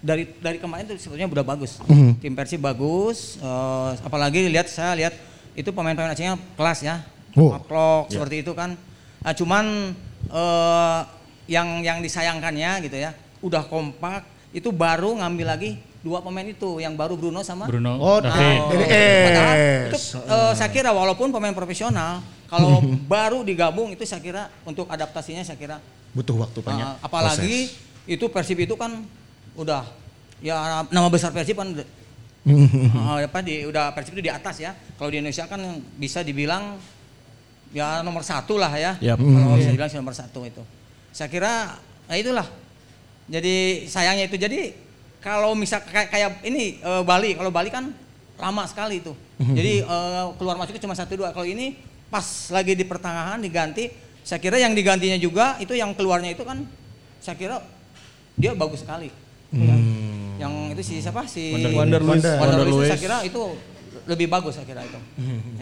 [0.02, 1.78] dari dari kemarin itu sebetulnya udah bagus.
[1.86, 2.18] Mhm.
[2.18, 5.14] Tim Persib bagus, eh, apalagi lihat saya lihat
[5.54, 7.06] itu pemain-pemain asingnya kelas ya.
[7.38, 8.74] Oh, Maklok seperti itu kan.
[9.22, 9.94] Nah, cuman
[10.26, 11.00] eh,
[11.46, 15.70] yang yang disayangkannya gitu ya, udah kompak itu baru ngambil lagi
[16.02, 18.58] dua pemain itu yang baru Bruno sama Bruno, Oh, David.
[18.58, 20.18] Oh, Es.
[20.18, 22.18] itu eh, saya kira walaupun pemain profesional,
[22.50, 22.82] kalau
[23.14, 25.78] baru digabung itu saya kira untuk adaptasinya saya kira
[26.12, 27.00] Butuh waktu banyak.
[27.00, 27.72] Uh, apalagi
[28.04, 29.00] itu Persib itu kan
[29.56, 29.86] udah
[30.44, 31.86] ya nama besar Persib kan udah,
[32.92, 34.76] uh, apa di udah Persib itu di atas ya.
[35.00, 35.62] Kalau di Indonesia kan
[35.96, 36.76] bisa dibilang
[37.72, 39.00] ya nomor satu lah ya.
[39.00, 39.16] Yap.
[39.22, 40.60] Kalau bisa dibilang sih nomor satu itu.
[41.16, 41.80] Saya kira
[42.12, 42.44] ya itulah.
[43.32, 44.76] Jadi sayangnya itu jadi
[45.22, 47.94] kalau misal kayak, kayak ini eh, Bali, kalau Bali kan
[48.36, 49.14] lama sekali itu.
[49.38, 51.30] Jadi eh, keluar masuk itu cuma satu dua.
[51.30, 51.78] Kalau ini
[52.10, 53.88] pas lagi di pertengahan diganti,
[54.26, 56.66] saya kira yang digantinya juga itu yang keluarnya itu kan
[57.22, 57.62] saya kira
[58.34, 59.14] dia bagus sekali.
[59.54, 59.76] Ya.
[60.42, 62.18] Yang itu si siapa si Wonder Luiz.
[62.18, 62.88] Wonder, Wonder itu Luiz.
[62.90, 63.42] saya kira itu
[64.10, 64.98] lebih bagus saya kira itu.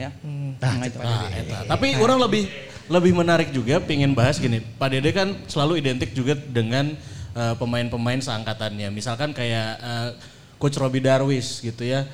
[0.00, 0.10] Ya.
[0.56, 0.98] Nah, itu.
[1.00, 1.58] Nah, eta.
[1.68, 2.48] Tapi orang lebih
[2.88, 4.64] lebih menarik juga pengen bahas gini.
[4.64, 6.96] Pak Dede kan selalu identik juga dengan
[7.40, 8.92] eh, pemain-pemain seangkatannya.
[8.92, 10.10] Misalkan kayak eh,
[10.60, 12.04] Coach Robbie Darwis gitu ya.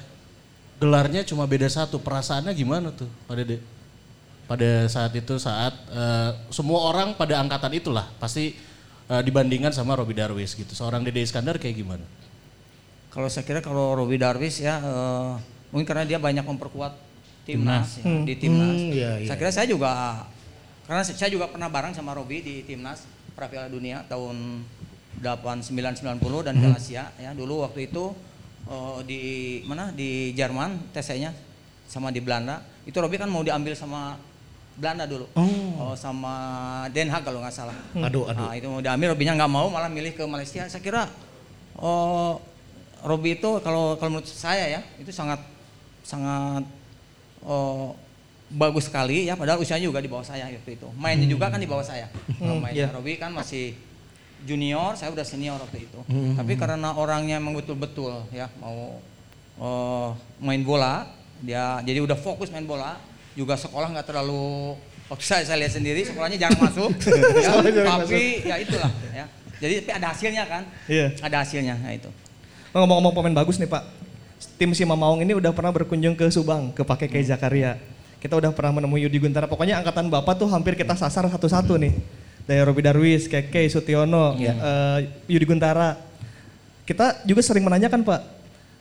[0.79, 1.99] Gelarnya cuma beda satu.
[1.99, 3.59] Perasaannya gimana tuh Pak Dede?
[4.47, 8.55] Pada saat itu saat eh, semua orang pada angkatan itulah pasti
[9.11, 10.71] eh, dibandingkan sama Robbie Darwis gitu.
[10.71, 12.07] Seorang Dede Iskandar kayak gimana?
[13.11, 15.33] Kalau saya kira kalau Robi Darwis ya eh,
[15.75, 16.95] mungkin karena dia banyak memperkuat
[17.47, 18.77] timnas, ya, di timnas.
[18.77, 19.29] Hmm, iya, iya.
[19.31, 19.91] Saya kira saya juga
[20.87, 24.63] karena saya juga pernah bareng sama Robi di timnas pra Piala Dunia tahun
[25.23, 26.77] 8990 dan Hmm.
[26.91, 27.31] Ya.
[27.33, 28.13] Dulu waktu itu
[28.69, 29.21] eh, di
[29.65, 31.33] mana di Jerman tesnya
[31.87, 32.63] sama di Belanda.
[32.85, 34.19] Itu Robi kan mau diambil sama
[34.77, 35.27] Belanda dulu.
[35.33, 35.97] Oh.
[35.97, 36.35] sama
[36.93, 37.77] Den Haag kalau nggak salah.
[37.97, 38.45] Aduh, aduh.
[38.45, 40.69] Nah, itu mau diambil Robinya nggak mau malah milih ke Malaysia.
[40.69, 41.09] Saya kira
[41.81, 42.37] oh
[43.07, 45.41] Robi itu kalau kalau menurut saya ya itu sangat
[46.05, 46.65] sangat
[47.47, 47.97] oh,
[48.53, 50.89] bagus sekali ya padahal usianya juga di bawah saya waktu itu.
[50.99, 52.13] Mainnya juga kan di bawah saya.
[52.37, 52.95] Kalau mainnya iya.
[52.95, 53.73] Robi kan masih
[54.45, 56.01] junior, saya udah senior waktu itu.
[56.37, 59.01] Tapi karena orangnya memang betul-betul ya mau
[59.57, 61.09] oh, main bola,
[61.41, 63.01] dia jadi udah fokus main bola,
[63.33, 66.91] juga sekolah nggak terlalu waktu saya saya lihat sendiri sekolahnya jarang masuk,
[67.45, 67.53] ya,
[67.87, 69.27] tapi ya itulah ya.
[69.57, 70.63] Jadi tapi ada hasilnya kan?
[70.85, 71.07] Iya.
[71.25, 72.11] Ada hasilnya, nah itu.
[72.77, 73.89] Oh, Ngomong-ngomong pemain bagus nih Pak.
[74.61, 77.81] Tim Sima Maung ini udah pernah berkunjung ke Subang, ke Pakai Kei Zakaria.
[78.21, 79.49] Kita udah pernah menemui Yudi Guntara.
[79.49, 81.97] Pokoknya angkatan Bapak tuh hampir kita sasar satu-satu nih.
[82.47, 85.99] Dari Robi Darwis, Keke, Sutiono, eh, Yudi Guntara.
[86.87, 88.21] Kita juga sering menanyakan Pak,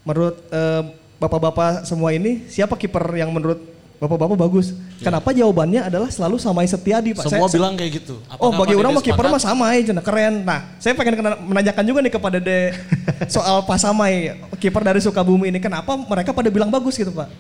[0.06, 0.84] menurut eh,
[1.16, 3.58] Bapak-bapak semua ini, siapa kiper yang menurut
[3.96, 4.76] Bapak-bapak bagus?
[5.00, 7.32] Kenapa jawabannya adalah selalu Samai Setiadi Pak?
[7.32, 8.20] Semua Saya- bilang kayak gitu.
[8.36, 10.44] Oh Apakah bagi Pak orang mah kiper mah Samai cenah keren.
[10.44, 12.76] Nah, saya pengen kena- menanyakan juga nih kepada De
[13.34, 15.64] soal Pak Samai, kiper dari Sukabumi ini.
[15.64, 17.32] Kenapa mereka pada bilang bagus gitu, Pak?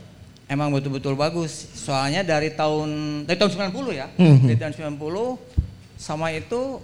[0.48, 1.68] Emang betul-betul bagus.
[1.76, 2.88] Soalnya dari tahun
[3.28, 4.08] dari tahun 90 ya.
[4.16, 5.55] Dari tahun 90
[6.06, 6.78] sama itu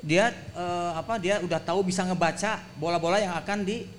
[0.00, 3.90] dia eh, apa dia udah tahu bisa ngebaca bola-bola yang akan di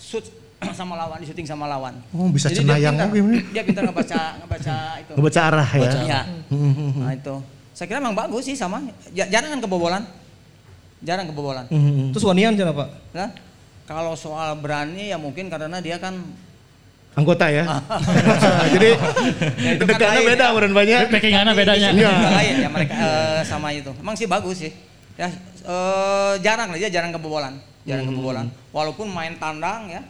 [0.00, 0.24] shoot
[0.78, 1.92] sama lawan, di syuting sama lawan.
[2.16, 5.12] Oh, bisa Jadi cenayang dia pintar, dia pintar ngebaca ngebaca itu.
[5.12, 5.90] Ngebaca arah ya.
[6.00, 6.20] Iya.
[6.96, 7.34] Nah itu.
[7.76, 8.80] Saya kira emang bagus sih sama.
[9.12, 10.02] Ja- Jarang kan kebobolan.
[11.04, 11.68] Jarang kebobolan.
[12.16, 12.88] Terus Wanian cenah, Pak?
[13.12, 13.28] Nah,
[13.84, 16.16] kalau soal berani ya mungkin karena dia kan
[17.14, 17.62] Anggota ya.
[18.74, 18.90] Jadi
[19.62, 19.98] Ya, itu kan
[20.34, 20.66] beda ya.
[20.66, 21.00] banyak.
[21.14, 21.88] Packingannya bedanya.
[21.94, 22.10] Iya.
[22.10, 23.90] lain ya mereka eh, sama itu.
[24.02, 24.72] Emang sih bagus sih.
[25.14, 25.30] Ya
[25.62, 27.54] eh, jarang lah dia jarang kebobolan,
[27.86, 28.46] jarang kebobolan.
[28.74, 30.02] Walaupun main tandang ya,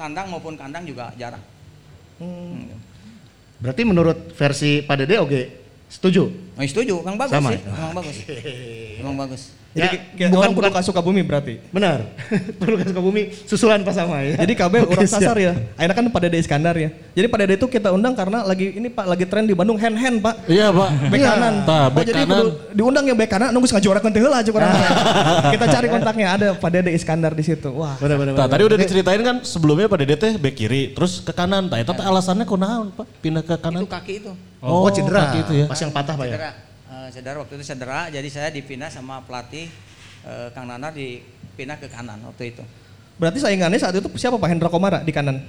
[0.00, 1.44] tandang maupun kandang juga jarang.
[2.16, 2.72] Hmm.
[3.60, 5.40] Berarti menurut versi Pak Dede oke
[5.92, 6.24] setuju.
[6.56, 7.50] Oh, setuju, emang bagus Sama.
[7.52, 8.16] sih, emang bagus,
[9.00, 9.42] emang bagus.
[9.70, 11.62] Jadi Ya, bukan- orang bukan- bukan Sukabumi berarti.
[11.70, 12.02] Benar.
[12.60, 14.34] Perlu ke Sukabumi susulan pas sama ya.
[14.42, 15.54] Jadi KB Oke, orang sasar ya.
[15.78, 16.90] Akhirnya kan Pak Dede Iskandar ya.
[17.14, 19.94] Jadi Pak Dede itu kita undang karena lagi ini Pak lagi tren di Bandung hand
[19.94, 20.50] hand Pak.
[20.50, 20.88] Iya pak.
[21.06, 21.54] Bek kanan.
[21.62, 22.34] Tah, Oh, bek jadi kanan.
[22.34, 24.70] kudu diundang ya bek kanan nunggu ngajuara kan heula aja kurang.
[25.54, 27.70] Kita cari kontaknya ada Pak Dede Iskandar di situ.
[27.70, 27.94] Wah.
[28.02, 28.32] Benar benar.
[28.34, 28.50] Nah, benar.
[28.50, 31.70] tadi udah diceritain kan sebelumnya Pak Dede teh bek kiri, terus ke kanan.
[31.70, 33.06] Tah, eta teh alasannya kunaon Pak?
[33.22, 33.86] Pindah ke kanan.
[33.86, 34.32] Itu kaki itu.
[34.58, 35.30] Oh, cedera.
[35.30, 35.66] kaki itu ya.
[35.70, 36.34] Pas yang patah Pak ya.
[36.34, 36.52] Cedera.
[37.10, 39.66] Cedera waktu itu cedera, jadi saya dipindah sama pelatih
[40.24, 42.62] eh, Kang Nanar dipindah ke kanan waktu itu.
[43.20, 45.44] Berarti saingannya saat itu siapa Pak Hendra Komara di kanan?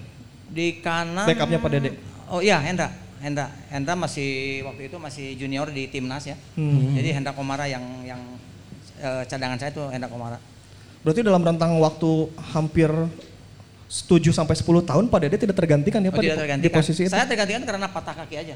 [0.52, 1.24] Di kanan.
[1.24, 1.90] Backupnya Pak Dede.
[2.28, 2.92] Oh iya Hendra,
[3.24, 6.36] Hendra, Hendra masih waktu itu masih junior di timnas ya.
[6.60, 6.92] Hmm.
[7.00, 8.20] Jadi Hendra Komara yang yang
[9.00, 10.36] eh, cadangan saya itu Hendra Komara.
[11.02, 12.92] Berarti dalam rentang waktu hampir
[13.92, 16.76] 7 sampai 10 tahun Pak Dede tidak tergantikan ya Oh, Pak di, tidak di tergantikan.
[16.80, 17.12] posisi itu.
[17.12, 18.56] Saya tergantikan karena patah kaki aja.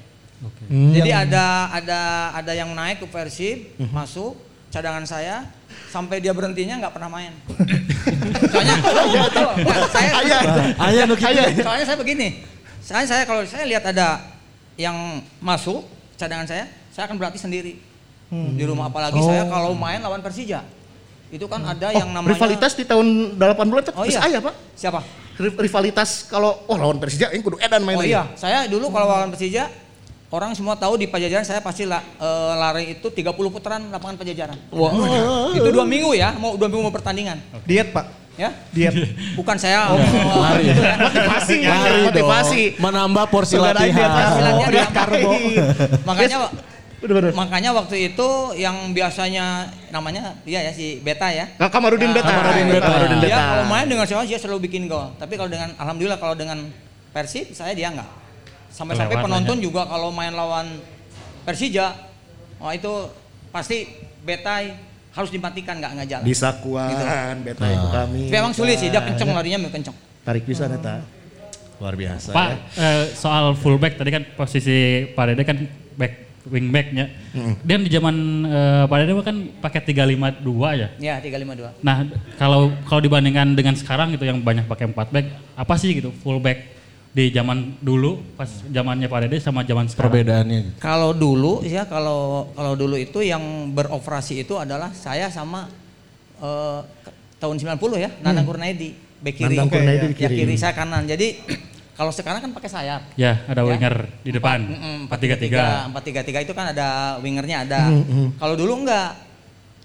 [0.66, 0.92] Hmm.
[0.92, 2.00] Jadi ada ada
[2.34, 4.36] ada yang naik ke Persib, masuk
[4.68, 5.48] cadangan saya
[5.88, 7.32] sampai dia berhentinya nggak pernah main.
[8.52, 10.10] Soalnya betul, nggak, saya
[10.78, 11.62] Ayah nu kitu.
[11.62, 12.28] soalnya saya begini.
[12.80, 14.22] Saya saya kalau saya lihat ada
[14.76, 14.94] yang
[15.40, 17.80] masuk cadangan saya, saya akan berarti sendiri.
[18.30, 20.62] Di rumah apalagi saya kalau main lawan Persija.
[21.28, 24.30] Itu kan ada yang Oh, namanya rivalitas di tahun 80-an itu Oh bisa iya.
[24.30, 24.54] aya, Pak.
[24.76, 25.00] Siapa?
[25.36, 28.14] Ri- Rivalitas kalau oh lawan Persija ini kudu edan main Oh lagi.
[28.14, 29.68] iya, saya dulu kalau lawan Persija
[30.28, 34.58] orang semua tahu di Pajajaran saya pasti la- eh, lari itu 30 putaran lapangan Pajajaran.
[35.52, 37.38] Itu dua minggu ya, mau dua minggu mau pertandingan.
[37.64, 38.28] Diet Pak.
[38.36, 38.92] Ya, Diet.
[39.34, 40.00] bukan saya Oh,
[40.36, 40.68] lari.
[41.08, 42.62] Motivasi ya, Lari motivasi.
[42.70, 42.84] dong.
[42.84, 43.96] Menambah porsi latihan.
[43.96, 45.32] diet Hasilnya Oh, dia diet karbo.
[46.04, 46.38] makanya
[46.96, 47.32] Bener bener.
[47.32, 51.48] makanya waktu itu yang biasanya namanya dia ya si Beta ya.
[51.56, 52.28] Nah, Kamarudin Ya, Beta.
[52.28, 52.84] Kamarudin Beta.
[52.84, 53.40] Kamarudin Dia Beta.
[53.46, 55.16] kalau main dengan siapa dia selalu bikin gol.
[55.16, 56.58] Tapi kalau dengan alhamdulillah kalau dengan
[57.14, 58.10] Persib saya dia enggak.
[58.76, 60.68] Sampai-sampai Kelewat penonton juga kalau main lawan
[61.48, 61.96] Persija,
[62.60, 62.92] wah itu
[63.56, 63.88] pasti
[64.26, 64.60] Beta
[65.16, 66.26] harus dimatikan nggak nggak jalan.
[66.28, 67.04] Bisa kuat Gitu.
[67.48, 68.22] Beta itu kami.
[68.28, 69.96] Tapi emang sulit sih, dia kenceng larinya mau kenceng.
[70.28, 71.00] Tarik bisa eta.
[71.76, 72.56] Luar biasa Pak, ya.
[72.80, 75.58] eh, soal fullback tadi kan posisi Pak Dede kan
[75.96, 76.14] back
[76.48, 77.06] wingbacknya.
[77.64, 80.88] Dan di zaman eh, Pak Dede kan pakai 352 ya.
[81.00, 81.80] Ya 352.
[81.80, 86.12] Nah, kalau kalau dibandingkan dengan sekarang gitu yang banyak pakai 4 back, apa sih gitu
[86.24, 86.75] fullback
[87.16, 90.12] di zaman dulu pas zamannya Pak Dede sama zaman sekarang?
[90.12, 90.84] Perbedaannya.
[90.84, 93.40] Kalau dulu ya kalau kalau dulu itu yang
[93.72, 95.72] beroperasi itu adalah saya sama
[96.44, 96.80] eh,
[97.40, 98.92] tahun 90 ya, Nanang Kurnaidi,
[99.24, 99.56] bek kiri.
[99.56, 100.44] Nandang Kurnaidi di Ya kiri.
[100.44, 101.08] kiri saya kanan.
[101.08, 101.40] Jadi
[101.98, 103.02] kalau sekarang kan pakai sayap.
[103.16, 103.68] Ya, ada Ya.
[103.72, 104.60] winger di depan.
[104.68, 105.96] Mm-mm, 433.
[105.96, 106.88] 433 itu kan ada
[107.24, 107.82] wingernya ada.
[108.36, 109.16] Kalau dulu enggak.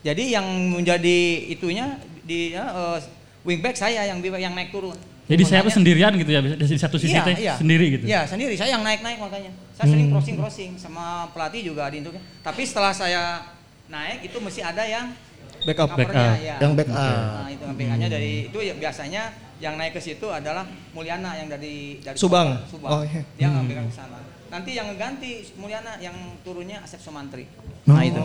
[0.02, 1.94] Jadi yang menjadi itunya
[2.26, 2.98] di ya, eh,
[3.46, 4.98] wingback saya yang yang naik turun.
[5.30, 7.54] Jadi saya tuh sendirian gitu ya, di satu sisi Iya, teh iya.
[7.54, 8.04] sendiri gitu.
[8.10, 8.58] Iya, sendiri.
[8.58, 9.54] Saya yang naik-naik makanya.
[9.78, 12.10] Saya sering crossing-crossing sama pelatih juga di itu.
[12.42, 13.46] Tapi setelah saya
[13.86, 15.14] naik itu mesti ada yang
[15.60, 15.92] Backup.
[15.92, 16.40] Backup.
[16.40, 16.56] ya.
[16.56, 16.96] Yang back up.
[16.96, 19.22] Nah, itu backup-nya dari itu ya biasanya
[19.60, 20.64] yang naik ke situ adalah
[20.96, 22.64] Mulyana yang dari dari Subang.
[22.64, 22.90] Sopar, Subang.
[22.90, 23.22] Oh, iya.
[23.36, 24.18] Dia ngambil ke sana.
[24.50, 27.44] Nanti yang ngeganti Mulyana yang turunnya Asep Somantri.
[27.86, 28.24] Nah itu.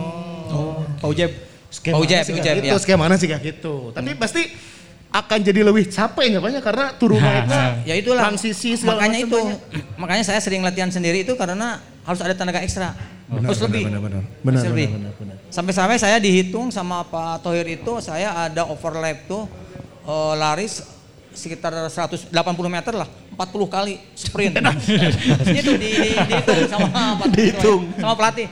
[0.50, 1.30] Oh, Pak Ujeb.
[1.66, 2.80] Skema Ujeb, sih kayak Ujeb, gitu, ya.
[2.80, 3.90] skemanya sih kayak gitu.
[3.90, 4.42] Tapi pasti
[5.16, 8.20] akan jadi lebih capek nggak banyak karena turunannya Ya itulah.
[8.22, 9.32] transisi segala makanya itu.
[9.32, 9.58] banyak.
[9.96, 12.92] Makanya saya sering latihan sendiri itu karena harus ada tenaga ekstra.
[13.26, 13.88] harus lebih.
[13.88, 14.22] benar, benar.
[14.22, 14.86] Harus Benar, lebih.
[14.92, 19.48] benar, benar, Sampai-sampai saya dihitung sama Pak Tohir itu saya ada overlap tuh
[20.02, 20.84] eh, lari se-
[21.32, 22.30] sekitar 180
[22.66, 24.54] meter lah, 40 kali sprint.
[25.60, 27.82] itu di, di, dihitung sama Pak Dihitung.
[27.96, 28.46] sama pelatih.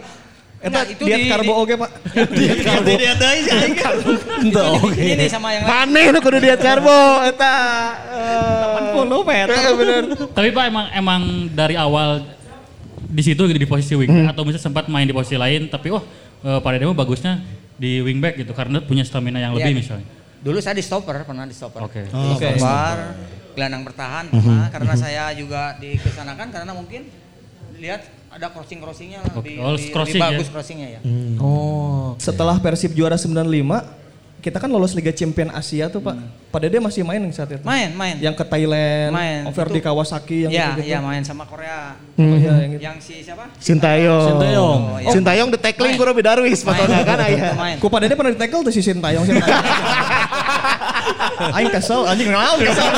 [0.64, 1.90] Eta Enggak, itu diet di- karbo oge, Pak.
[2.40, 2.88] Diet karbo.
[2.88, 4.96] Ente itu oke.
[4.96, 5.70] dibikin ini sama yang lain.
[5.70, 7.55] Maneh nu kudu diet karbo eta.
[8.09, 9.46] Eh, 80 meter.
[9.53, 10.03] eh, bener.
[10.33, 12.24] Tapi Pak emang emang dari awal
[13.05, 16.00] di situ gitu di posisi wingback atau misalnya sempat main di posisi lain tapi wah
[16.40, 19.79] eh, pada demo bagusnya di wingback gitu karena punya stamina yang lebih Iya.
[19.79, 20.07] misalnya.
[20.40, 21.81] Dulu saya di stopper, pernah di stopper.
[21.83, 22.05] Oke.
[22.05, 22.57] Di Oke.
[22.57, 22.96] stopper,
[23.53, 27.05] gelandang bertahan pernah karena saya juga dikesanakan karena mungkin
[27.77, 28.00] lihat
[28.34, 30.34] ada crossing-crossingnya lah, lebih, Oh, lebih, crossing lebih ya?
[30.34, 31.00] bagus crossingnya ya.
[31.38, 32.18] Oh.
[32.18, 33.86] Setelah Persib juara 95,
[34.40, 36.18] kita kan lolos Liga Champion Asia tuh, Pak.
[36.50, 37.62] Pak Dede masih main yang saat itu.
[37.62, 38.18] Main, main.
[38.18, 39.40] Yang ke Thailand, Main.
[39.46, 40.90] over Itu- di Kawasaki yang Iya, gitu-gitu.
[40.90, 41.94] iya main sama Korea.
[41.96, 42.82] Oh, iya, yang gitu.
[42.82, 43.48] Yang si siapa?
[43.56, 44.26] Sintayong.
[44.28, 44.80] Sintayong.
[44.84, 45.08] Oh, iya.
[45.10, 46.02] Sintayong the tackling Main.
[46.02, 47.50] ku Robi Darwis patona kan Itu aya.
[47.54, 47.76] main.
[47.78, 49.24] Ku Pak Dede pernah di tackle tuh si Sintayong.
[49.24, 49.62] Sintayong.
[51.56, 52.88] Aing kesel, anjing naon kesel.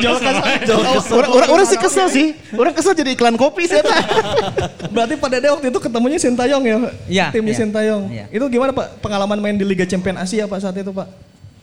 [0.00, 1.14] Jauh kesel.
[1.16, 2.26] Orang orang orang sih kesel sih.
[2.54, 3.96] Orang kesel jadi iklan kopi sih eta.
[4.94, 6.76] Berarti Pak Dede waktu itu ketemunya Sintayong ya?
[7.06, 7.60] Iya, Timnya iya.
[7.60, 8.02] Sintayong.
[8.10, 8.24] Iya.
[8.30, 11.08] Itu gimana Pak pengalaman main di Liga Champion Asia Pak saat itu Pak?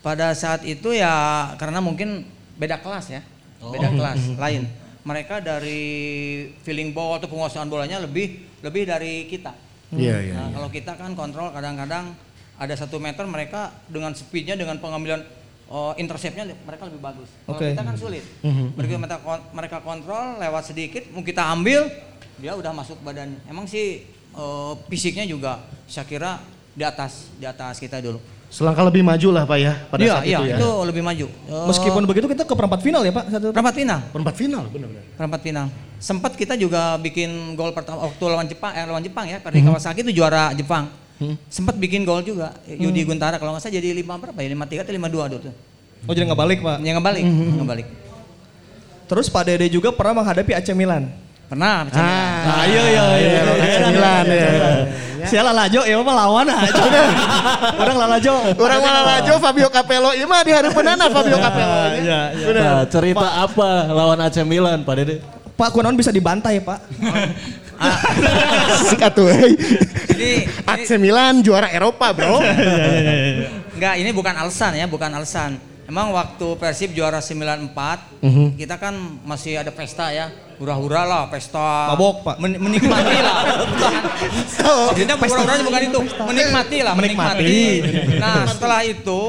[0.01, 1.11] Pada saat itu ya
[1.59, 3.21] karena mungkin beda kelas ya.
[3.59, 4.67] Beda kelas lain.
[5.07, 5.81] Mereka dari
[6.67, 9.55] feeling ball atau penguasaan bolanya lebih lebih dari kita.
[9.95, 10.35] Iya iya.
[10.35, 12.11] Nah, kalau kita kan kontrol kadang-kadang
[12.57, 15.21] ada satu meter mereka dengan speednya dengan pengambilan
[15.67, 17.29] oh, interceptnya mereka lebih bagus.
[17.43, 18.23] Kalau kita kan sulit.
[18.73, 21.87] Begitu mereka, kon- mereka kontrol lewat sedikit, mau kita ambil
[22.37, 23.39] dia udah masuk badannya.
[23.45, 26.39] Emang sih eh, fisiknya juga saya kira
[26.71, 28.17] di atas di atas kita dulu.
[28.47, 30.55] Selangkah lebih maju lah Pak ya pada Iya saat iya itu ya.
[30.55, 31.27] itu lebih maju.
[31.27, 33.23] Eh, Meskipun begitu kita ke perempat final ya Pak.
[33.27, 33.51] Pak?
[33.51, 35.03] perempat final, Perempat final benar-benar.
[35.19, 35.65] perempat final.
[35.97, 39.99] Sempat kita juga bikin gol pertama waktu lawan Jepang, eh, lawan Jepang ya, Perdi Kawasaki
[39.99, 40.87] itu juara Jepang.
[41.49, 44.85] Sempat bikin gol juga, Yudi Guntara kalau nggak salah jadi lima berapa ya, lima tiga
[44.85, 45.53] atau lima dua dulu tuh.
[46.05, 46.77] Oh jadi nggak balik Pak.
[46.85, 47.23] Yang ngebalik,
[47.57, 47.87] ngebalik.
[49.07, 51.09] Terus Pak Dede juga pernah menghadapi AC Milan.
[51.47, 51.87] Pernah.
[51.87, 52.11] bercanda.
[52.43, 53.39] Ah, iya iya iya.
[53.55, 54.49] AC Milan ya.
[55.27, 56.83] Saya lalajo ya mah lawan aja.
[57.83, 58.33] Orang lalajo.
[58.55, 61.75] Orang malah lajo Fabio Capello, iya mah di hareupeunana Fabio Capello.
[61.97, 61.97] nya.
[61.97, 62.47] Iya, iya.
[62.53, 65.15] Nah, cerita apa lawan AC Milan, Pak Dede?
[65.57, 66.79] Pak kunaon bisa dibantai Pak.
[68.89, 69.53] Sik atuh euy.
[70.09, 70.31] Jadi
[70.65, 72.41] AC Milan juara Eropa, Bro.
[73.77, 75.61] enggak ini bukan alasan ya, bukan alasan.
[75.87, 77.71] Emang waktu Persib juara 94,
[78.59, 78.91] kita kan
[79.23, 80.27] masih ada pesta ya.
[80.59, 81.95] Hura-hura lah, pesta.
[81.95, 82.35] Mabok, Pak.
[82.43, 83.35] Men- menikmati lah.
[83.71, 84.01] Bukan.
[84.91, 85.99] Maksudnya hura-huranya bukan itu.
[86.27, 87.61] Menikmati lah, menikmati.
[88.19, 89.21] Nah, setelah itu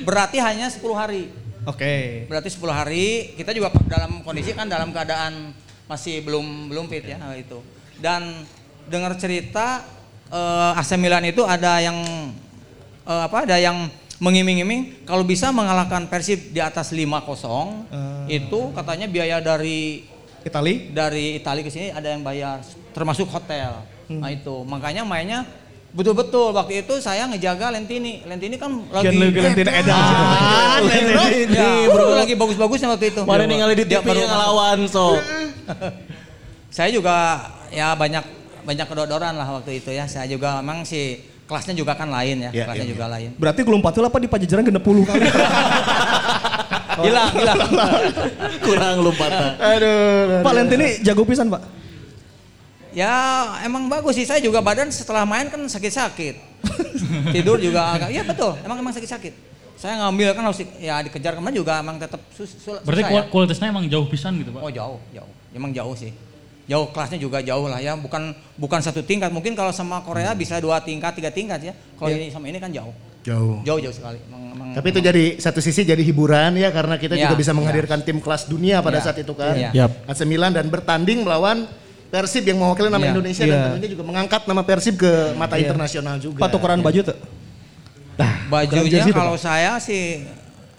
[0.00, 1.28] berarti hanya 10 hari.
[1.68, 2.24] Oke.
[2.32, 5.52] Berarti 10 hari kita juga dalam kondisi kan dalam keadaan
[5.84, 7.60] masih belum belum fit ya hal itu.
[8.00, 8.48] Dan
[8.88, 9.84] dengar cerita
[10.32, 11.96] eh, AC Milan itu ada yang
[13.06, 13.86] eh, apa ada yang
[14.20, 20.04] mengiming-iming kalau bisa mengalahkan Persib di atas 5-0 itu katanya biaya dari
[20.44, 20.92] Itali.
[20.92, 22.60] dari Italia ke sini ada yang bayar
[22.92, 23.80] termasuk hotel.
[24.12, 25.48] Nah itu makanya mainnya
[25.90, 28.22] betul-betul waktu itu saya ngejaga Lentini.
[28.28, 29.94] Lentini kan lagi Lentini edan.
[29.94, 31.24] Ah, bro.
[31.50, 32.06] Ya, bro.
[32.14, 33.22] lagi bagus-bagusnya waktu itu.
[33.26, 35.18] Mana ningali di Dia TV yang ngelawan so.
[36.76, 38.24] Saya juga ya banyak
[38.60, 40.04] banyak kedodoran lah waktu itu ya.
[40.04, 43.30] Saya juga memang sih kelasnya juga kan lain ya, Ya, kelasnya ya, juga lain.
[43.34, 45.22] Berarti gelum patul apa di Pajajaran genep puluh kali.
[47.00, 47.56] Hilang, hilang.
[48.66, 49.56] Kurang lompatan.
[49.56, 50.44] Aduh.
[50.44, 51.62] Pak Lentini jago pisan Pak.
[52.92, 53.08] ya
[53.62, 54.26] emang bagus sih.
[54.26, 56.34] Saya juga badan setelah main kan sakit-sakit.
[57.34, 58.52] Tidur juga agak, iya betul.
[58.60, 59.32] Emang emang sakit-sakit.
[59.80, 63.00] Saya ngambil kan harus di- ya dikejar ke mana juga emang tetap sus, sul- Berarti
[63.00, 63.22] susah ya.
[63.32, 64.60] kualitasnya emang jauh pisan gitu Pak.
[64.60, 65.32] Oh jauh, jauh.
[65.56, 66.12] Emang jauh sih.
[66.70, 67.98] Jauh kelasnya juga jauh lah ya.
[67.98, 69.34] Bukan bukan satu tingkat.
[69.34, 71.74] Mungkin kalau sama Korea bisa dua tingkat, tiga tingkat ya.
[71.98, 72.94] Kalau ini sama ini kan jauh.
[73.26, 73.58] Jauh.
[73.66, 74.22] Jauh jauh sekali.
[74.30, 77.50] Emang, emang, Tapi itu jadi satu sisi jadi hiburan ya karena kita Ya, juga bisa
[77.50, 77.58] ya.
[77.58, 79.58] menghadirkan tim kelas dunia pada Ya, saat itu kan.
[79.58, 79.74] ya.
[79.74, 80.06] Yap.
[80.06, 81.66] AC Milan dan bertanding melawan
[82.10, 83.10] Persib yang mewakili nama Ya.
[83.14, 83.50] Indonesia Ya.
[83.50, 85.66] dan tentunya juga mengangkat nama Persib ke mata Ya.
[85.66, 86.38] internasional juga.
[86.38, 87.18] Pak tukeran baju tuh.
[88.50, 90.26] bajunya jersey tuh, kalau saya sih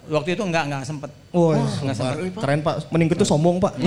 [0.08, 1.10] waktu itu enggak enggak sempet.
[1.30, 2.16] Oh, Enggak sempet.
[2.34, 2.74] keren Pak.
[2.90, 3.72] Mending itu sombong Pak.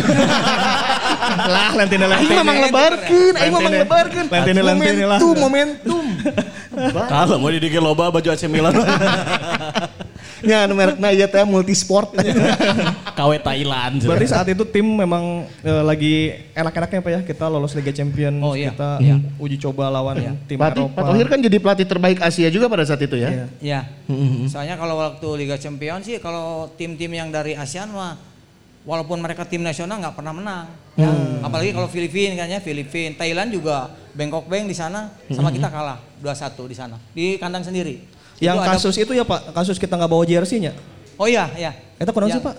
[1.45, 2.35] lah Lentini Aing Lentini.
[2.37, 3.81] memang lebarkeun, aing memang Lentini.
[3.81, 4.25] lebarkeun.
[4.29, 5.19] Lentini, Lentini lah.
[5.19, 6.05] Momentum, momentum.
[7.11, 8.75] Kalau mau didikin loba baju AC Milan.
[10.45, 12.13] Nya anu merekna ieu teh multisport.
[13.17, 13.97] KW Thailand.
[14.03, 16.13] Berarti saat itu tim memang eh, lagi
[16.53, 17.19] enak-enaknya Pak ya.
[17.23, 18.71] Kita lolos Liga Champions, Oh, iya.
[18.71, 19.15] kita Iya.
[19.39, 20.95] uji coba lawan tim Pelatih Eropa.
[20.95, 23.29] Pak Thohir kan jadi pelatih terbaik Asia juga pada saat itu ya.
[23.31, 23.45] Iya.
[23.59, 23.79] Ya.
[24.45, 28.19] Soalnya kalau waktu Liga Champions sih kalau tim-tim yang dari ASEAN mah
[28.85, 30.65] walaupun mereka tim nasional nggak pernah menang.
[30.95, 31.09] Ya.
[31.41, 35.99] Apalagi kalau Filipina kan ya, Filipina, Thailand juga Bangkok Bank di sana sama kita kalah
[36.23, 36.95] 2-1 di sana.
[37.11, 38.14] Di kandang sendiri.
[38.37, 40.71] Yang Itu ada- kasus itu ya Pak, kasus kita nggak bawa jersey-nya.
[41.15, 41.71] Oh iya, iya.
[41.95, 42.35] Itu kurang Ya.
[42.35, 42.55] sih Pak?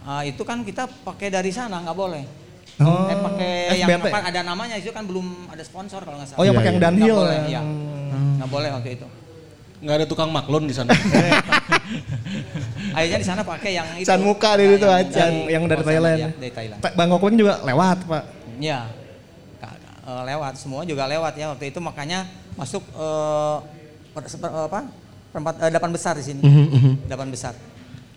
[0.00, 2.22] Ah, itu kan kita pakai dari sana nggak boleh.
[2.80, 6.38] Oh, eh pakai yang apa ada namanya itu kan belum ada sponsor kalau nggak salah.
[6.40, 6.80] Oh yang Iya, pakai yang iya.
[6.80, 7.18] Nggak downhill.
[7.18, 7.46] boleh, ya.
[7.46, 7.60] iya.
[7.60, 8.32] Hmm.
[8.40, 9.06] Nggak boleh waktu itu.
[9.80, 10.92] Nggak ada tukang maklun di sana.
[12.96, 14.04] Akhirnya di sana pakai yang itu.
[14.04, 15.32] Can muka di Ya, situ, yang, Can.
[15.46, 16.18] Yang dari Thailand.
[16.18, 16.78] ya, dari Thailand.
[16.80, 18.22] Pak Bangkok Bank juga lewat Pak.
[18.60, 18.78] Ya,
[19.56, 22.18] Ka- eh, lewat semua juga lewat ya waktu itu makanya
[22.54, 23.56] masuk eh,
[24.10, 24.80] per- eh, apa
[25.30, 26.40] perempat eh, delapan besar di sini,
[27.04, 27.54] delapan besar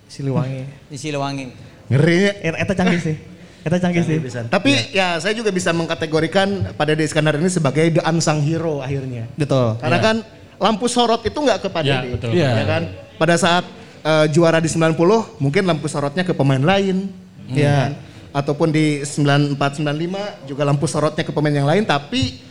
[0.07, 0.63] Siliwangi.
[0.87, 1.45] di Siliwangi.
[1.89, 2.19] Ngeri.
[2.41, 3.15] Eh, Eta canggih sih.
[3.63, 4.17] Eta canggih sih.
[4.19, 4.45] Bisa.
[4.45, 9.25] Tapi ya saya juga bisa mengkategorikan pada Dede Iskandar ini sebagai the unsung hero akhirnya.
[9.33, 9.77] Betul.
[9.79, 10.15] Karena kan
[10.59, 12.07] lampu sorot itu nggak ke Pak Ya, Dede.
[12.13, 12.29] betul.
[12.33, 12.49] Iya.
[12.55, 12.83] Ya kan?
[13.17, 13.65] Pada saat
[14.03, 14.95] eh, juara di 90
[15.39, 17.09] mungkin lampu sorotnya ke pemain lain.
[17.49, 17.89] Ya.
[17.89, 17.91] kan?
[18.33, 22.41] Ataupun di 94 95 juga lampu sorotnya ke pemain yang lain tapi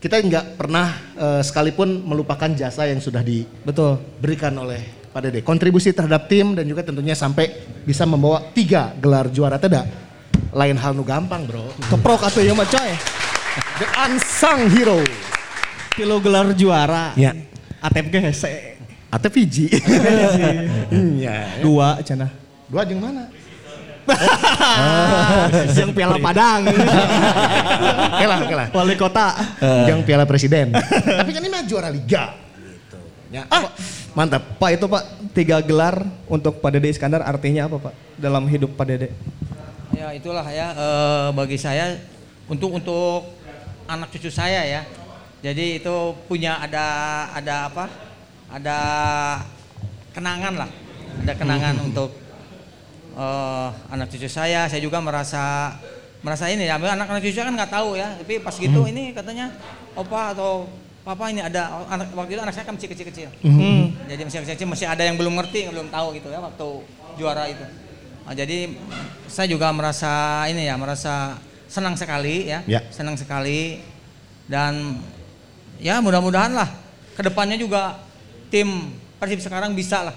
[0.00, 4.00] kita nggak pernah eh, sekalipun melupakan jasa yang sudah Betul.
[4.16, 4.80] diberikan oleh
[5.12, 5.40] Pak Dede.
[5.44, 7.52] Kontribusi terhadap tim dan juga tentunya sampai
[7.84, 9.84] bisa membawa tiga gelar juara tidak
[10.50, 11.68] lain hal nu gampang bro.
[11.92, 12.90] Keprok atau ya mah coy.
[13.76, 15.04] The unsung hero.
[15.92, 17.12] Kilo gelar juara.
[17.14, 17.36] Ya.
[17.84, 18.80] ATP hese.
[19.12, 19.68] Atau Fiji.
[20.90, 21.60] Iya.
[21.62, 22.30] Dua cenah.
[22.70, 23.26] Dua jeung mana?
[25.80, 26.60] Yang Piala Padang.
[28.20, 28.66] Oke lah, oke lah.
[28.74, 29.28] Wali kota.
[29.88, 30.76] Yang Piala Presiden.
[31.20, 32.36] Tapi kan ini mah juara liga.
[32.60, 32.98] Gitu.
[33.32, 33.48] Ya.
[33.48, 33.72] Ah,
[34.12, 34.44] mantap.
[34.60, 38.84] Pak itu Pak tiga gelar untuk Pak Dede Iskandar artinya apa Pak dalam hidup Pak
[38.84, 39.08] Dede?
[39.96, 41.96] Ya itulah ya eh, bagi saya
[42.50, 43.24] untuk untuk
[43.88, 44.82] anak cucu saya ya.
[45.40, 45.94] Jadi itu
[46.28, 46.86] punya ada
[47.32, 47.84] ada apa?
[48.52, 48.78] Ada
[50.12, 50.70] kenangan lah.
[51.24, 52.12] Ada kenangan untuk
[53.14, 54.66] eh, anak cucu saya.
[54.70, 55.74] Saya juga merasa
[56.20, 56.76] merasa ini ya.
[56.76, 58.14] Anak-anak cucu kan nggak tahu ya.
[58.20, 59.50] Tapi pas gitu ini katanya
[59.96, 60.68] opa atau
[61.00, 63.28] papa ini ada anak waktu itu anak saya kan masih kecil-kecil.
[63.40, 63.96] Hmm.
[64.06, 66.68] Jadi masih kecil masih ada yang belum ngerti, yang belum tahu gitu ya waktu
[67.16, 67.64] juara itu.
[68.20, 68.70] Nah, jadi
[69.26, 72.84] saya juga merasa ini ya, merasa senang sekali ya, Ya.
[72.94, 73.82] senang sekali
[74.46, 75.02] dan
[75.82, 76.68] ya mudah-mudahan lah
[77.16, 77.98] ke depannya juga
[78.52, 80.16] tim Persib sekarang bisa lah.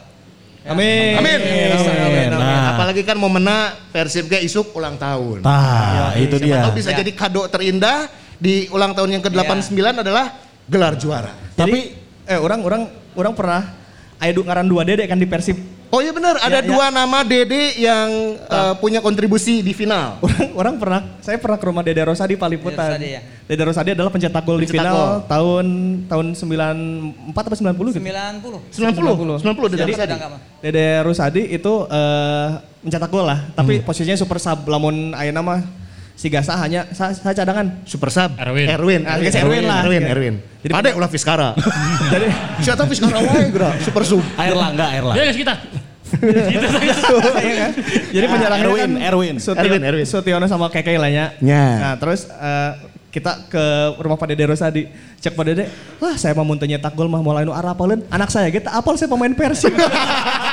[0.64, 0.72] Ya.
[0.72, 1.20] Amin.
[1.20, 1.40] Amin.
[1.76, 2.28] Amin, amin.
[2.32, 2.72] Nah.
[2.74, 5.44] Apalagi kan momennya Persib ke isuk ulang tahun.
[5.44, 6.64] Nah, itu Siapa dia.
[6.64, 6.98] tahu bisa Ya.
[7.04, 8.08] jadi kado terindah
[8.40, 11.32] di ulang tahun yang ke-89 adalah gelar juara.
[11.54, 11.92] Tapi
[12.24, 12.82] eh orang orang
[13.14, 13.62] orang pernah
[14.32, 15.60] du- ngaran dua Dede kan di Persib.
[15.94, 16.66] Oh iya benar, ada Ya, ya.
[16.66, 20.24] dua nama Dede yang eh, punya kontribusi di final.
[20.24, 22.98] Orang orang pernah saya pernah ke rumah Dede Rosadi Paliputan.
[22.98, 23.22] Dede Rosadi, ya.
[23.44, 25.28] Dede Rosadi adalah pencetak gol di final gol.
[25.28, 25.66] tahun
[26.08, 28.00] tahun 94 atau 90 gitu.
[28.00, 28.72] 90.
[28.72, 30.08] 90, 90 Dede Jadi Rosadi.
[30.08, 30.42] Udah nggak, Bang?
[30.60, 32.48] Dede Rusadi itu eh
[32.82, 35.60] mencetak gol lah, tapi posisinya super sub lamun ayeuna mah
[36.14, 37.84] si Gasa hanya sa, sa cadangan.
[37.84, 38.32] Super sub.
[38.38, 38.68] Erwin.
[38.70, 39.02] Erwin.
[39.04, 39.84] Ah, geus Erwin lah.
[39.84, 40.36] Erwin, Erwin.
[40.62, 41.52] Jadi- Ada ulah Fiskara.
[42.16, 42.28] Jadi
[42.60, 44.24] Siapa Fiskara wae geura, super sub.
[44.36, 45.24] Air langga, air Ya langga.
[45.26, 45.54] guys kita.
[46.14, 47.72] Kan?
[48.14, 49.36] Jadi penyerangnya Erwin, kan Erwin.
[49.40, 50.06] Erwin, Erwin.
[50.06, 51.26] Sutiono sama Keke lah ya.
[51.40, 51.66] Ya.
[51.82, 52.72] Nah terus eh,
[53.14, 53.64] kita ke
[54.02, 54.90] rumah Pak Dede Rosadi.
[55.22, 55.70] Cek Pak Dede,
[56.02, 58.02] wah saya mau muntahnya tak gol mah mulai nu arapaleun.
[58.10, 59.78] Anak saya gitu, apal saya pemain Persib.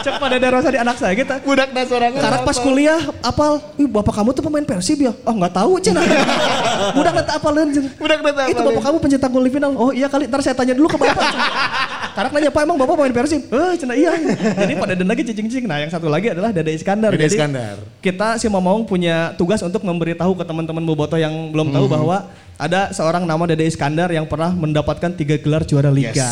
[0.00, 1.34] Cek Pak Dede Rosadi anak saya gitu.
[1.44, 2.20] Budak da sorangan.
[2.20, 5.12] Karena pas kuliah apal, ih bapak kamu tuh pemain Persib ya?
[5.28, 6.00] Oh nggak tahu cina.
[6.96, 7.92] Budak nggak apalin cenah.
[8.00, 9.70] Budak da tak Itu bapak kamu pencetak gol di final.
[9.76, 11.24] Oh iya kali, ntar saya tanya dulu ke bapak.
[12.16, 13.42] Karena nanya pak emang bapak pemain Persib?
[13.52, 14.10] Eh cina iya.
[14.56, 15.68] Jadi pada dan lagi cicing-cicing.
[15.68, 17.12] Nah yang satu lagi adalah Dede Iskandar.
[17.12, 17.76] Dede Jadi, Iskandar.
[18.00, 22.26] Kita si Mamaung punya tugas untuk memberitahu ke teman-teman boboto yang belum tahu bahwa
[22.60, 26.28] ada seorang nama Dede Iskandar yang pernah mendapatkan tiga gelar juara liga.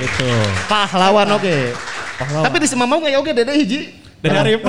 [0.00, 0.28] Itu.
[0.68, 1.97] Pahlawan oke.
[2.18, 3.80] Tapi di Semamau nggak ya oke Dede hiji.
[4.18, 4.60] Dede Arif.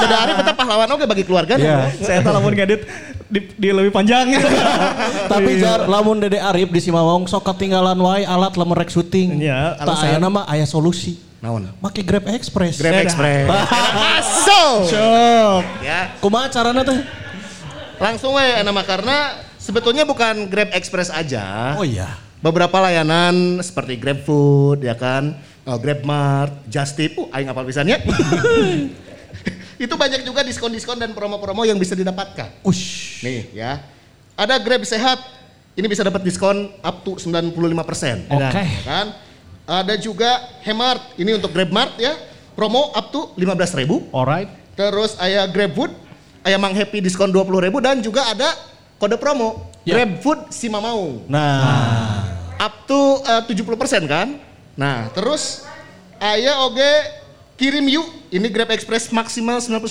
[0.00, 1.60] Dede Arif eta pahlawan oke bagi keluarga.
[1.60, 1.92] Iya.
[2.00, 2.82] Saya tahu lamun ngedit
[3.28, 4.32] di, di lebih panjang.
[5.32, 9.44] Tapi jar lamun Dede Arif di Simawong sok ketinggalan wae alat lamun rek syuting.
[9.44, 11.20] Iya, Tak aya nama aya solusi.
[11.44, 11.68] Naon?
[11.84, 12.80] Make Grab Express.
[12.80, 13.44] Grab Express.
[14.00, 14.88] Masuk.
[15.84, 16.96] Ya, Kumaha carana teh?
[17.96, 21.76] langsung we nama karena sebetulnya bukan Grab Express aja.
[21.76, 22.08] Oh iya.
[22.44, 25.34] Beberapa layanan seperti GrabFood ya kan,
[25.66, 27.98] oh, GrabMart, Just Tip, uh, aing apal pisannya.
[29.84, 32.64] Itu banyak juga diskon-diskon dan promo-promo yang bisa didapatkan.
[32.64, 33.20] Ush.
[33.20, 33.84] Nih ya.
[34.38, 35.20] Ada Grab Sehat.
[35.76, 38.32] Ini bisa dapat diskon up to 95%.
[38.32, 38.64] Oke.
[38.88, 39.12] Kan?
[39.68, 42.16] Ada juga Hemart, ini untuk GrabMart ya.
[42.56, 44.08] Promo up to 15.000 ribu.
[44.08, 44.48] Alright.
[44.72, 45.92] Terus ayah GrabFood,
[46.48, 48.48] ayah Mang Happy diskon 20.000 ribu dan juga ada
[48.96, 50.02] kode promo Ya.
[50.02, 51.22] GrabFood si Mamau.
[51.30, 52.26] Nah,
[52.58, 54.34] Up to eh, 70% kan.
[54.76, 55.64] Nah, terus
[56.20, 56.92] ayah oge
[57.56, 58.04] kirim yuk.
[58.28, 59.88] Ini Grab Express maksimal 99%.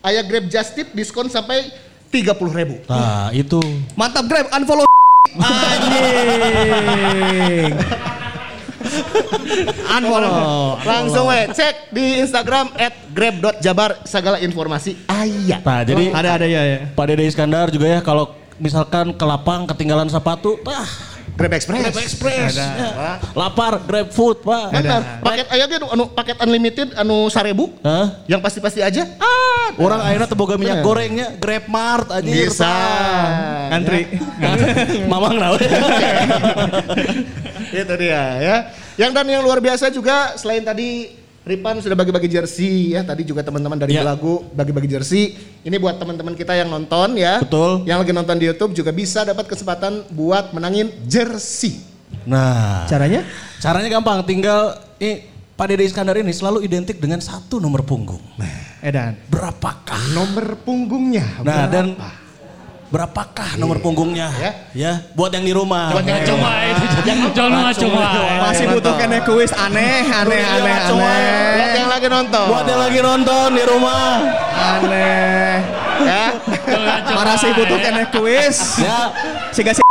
[0.00, 1.68] Ayah Grab Just Tip diskon sampai
[2.08, 2.80] 30.000 ribu.
[2.88, 3.60] nah itu.
[3.92, 4.88] Mantap Grab, unfollow
[5.34, 6.04] Anjing.
[9.96, 10.78] Unfollow.
[10.84, 15.60] Langsung we cek di Instagram at grab.jabar segala informasi ayah.
[15.64, 16.78] Nah, jadi Ada ada ya ya.
[16.92, 21.82] Pak Dede Iskandar juga ya kalau misalkan ke lapang ketinggalan sepatu, ah Grab Express.
[21.82, 22.50] Grab Express.
[22.54, 22.66] Ada.
[22.70, 23.12] Ya.
[23.34, 24.70] Lapar, Grab Food, Pak.
[24.70, 25.02] Mantap.
[25.20, 28.06] Paket ayah ge anu paket unlimited anu 1000 Hah?
[28.26, 29.02] yang pasti-pasti aja.
[29.18, 30.86] Ah, Orang akhirnya teboga minyak Bener.
[30.86, 32.22] gorengnya Grab Mart aja.
[32.22, 32.74] bisa.
[33.68, 34.06] Antri.
[35.04, 35.58] Mamang nawe.
[37.72, 38.56] Itu dia ya.
[38.94, 41.10] Yang dan yang luar biasa juga selain tadi
[41.44, 43.04] Ripan sudah bagi-bagi jersey ya.
[43.04, 44.00] Tadi juga teman-teman dari Ya.
[44.00, 45.36] Belagu bagi-bagi jersey.
[45.60, 47.44] Ini buat teman-teman kita yang nonton ya.
[47.44, 47.84] Betul.
[47.84, 51.84] Yang lagi nonton di YouTube juga bisa dapat kesempatan buat menangin jersey.
[52.24, 53.28] Nah, Caranya?
[53.60, 54.24] caranya gampang.
[54.24, 58.24] Tinggal ini Pak Dede Iskandar ini selalu identik dengan satu nomor punggung.
[58.80, 59.12] Edan.
[59.28, 60.16] Berapakah?
[60.16, 61.44] Nomor punggungnya.
[61.44, 61.72] Nah, berapa?
[61.72, 61.86] dan
[62.86, 64.28] berapakah nomor punggungnya?
[64.34, 64.50] Ya.
[64.72, 65.90] Ya, buat yang di rumah.
[65.90, 66.84] Buat yang- Cuma itu.
[67.32, 68.06] Jangan cuma.
[68.44, 71.04] Masih butuh kene kuis aneh aneh Iya, aneh cuma.
[71.04, 71.74] Buat aneh.
[71.74, 72.44] yang lagi nonton.
[72.46, 74.08] Buat yang lagi nonton di rumah.
[74.54, 75.54] Aneh.
[76.02, 76.24] ya.
[77.16, 78.78] Para sih butuh kene kuis.
[78.78, 79.10] Ya,
[79.50, 79.82] Siga si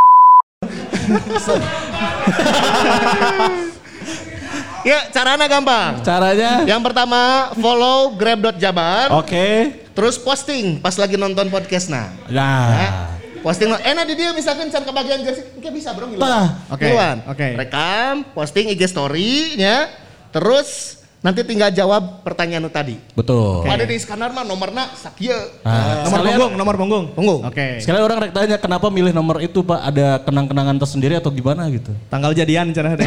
[4.84, 6.04] Ya, caranya gampang.
[6.04, 6.68] caranya.
[6.68, 9.16] Yang pertama, follow grab.jabar.
[9.16, 9.83] Oke.
[9.94, 12.12] Terus posting pas lagi nonton podcast nah.
[12.28, 12.68] Nah.
[12.72, 12.90] Ya.
[13.40, 16.24] Posting lo, eh nah di dia misalkan can kebagian jersey, enggak bisa bro ngiluan.
[16.24, 16.48] Tah.
[16.72, 17.16] Oke, Ngiluan.
[17.28, 17.48] oke.
[17.60, 19.88] Rekam, posting IG story ya.
[20.32, 22.96] Terus nanti tinggal jawab pertanyaan lu tadi.
[23.12, 23.64] Betul.
[23.64, 25.36] Ada di Iskandar mah nomorna sakieu.
[25.60, 27.06] Nah, nomor sekalian- punggung, nomor punggung.
[27.12, 27.36] Tunggu.
[27.44, 27.68] Oke.
[27.84, 29.80] Sekali orang rek tanya kenapa milih nomor itu Pak?
[29.86, 31.92] Ada kenang-kenangan tersendiri atau gimana gitu?
[32.08, 32.96] Tanggal jadian cara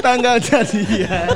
[0.00, 1.26] Tanggal jadian.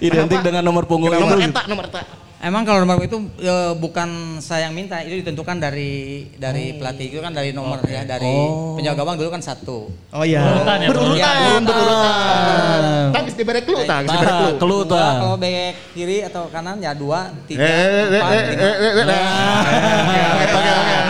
[0.00, 1.48] Identik dengan nomor punggung nomor itu.
[1.48, 2.02] eta, nomor eta.
[2.40, 4.08] Emang kalau nomor itu e, bukan
[4.40, 8.32] saya yang minta, itu ditentukan dari dari pelatih itu kan dari nomor ya, dari
[8.74, 9.92] penjaga gawang dulu kan satu.
[10.10, 10.40] Oh iya.
[10.50, 10.88] Urutan ya.
[10.88, 12.80] Berurutan, Ya, berurutan.
[13.12, 14.56] Tangis diberi clue, tangis diberi Tah, clue.
[14.56, 15.12] kelu Dua, tah.
[15.20, 18.64] kalau back kiri atau kanan ya dua, tiga, Eh, eh, empat, eh, lima.
[18.64, 20.50] eh, eh, eh,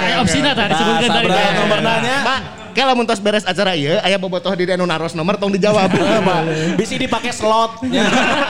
[0.02, 1.54] Eh, Opsina tadi disebutkan Nah, tadi.
[1.56, 2.16] nomor nanya.
[2.20, 2.40] Pak,
[2.72, 5.90] kalau mun tos beres acara ieu aya bobotoh di anu naros nomor tong dijawab.
[6.80, 7.84] Bisa dipakai slot.
[7.88, 8.06] Ya.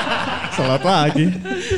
[0.57, 1.31] Salat lagi.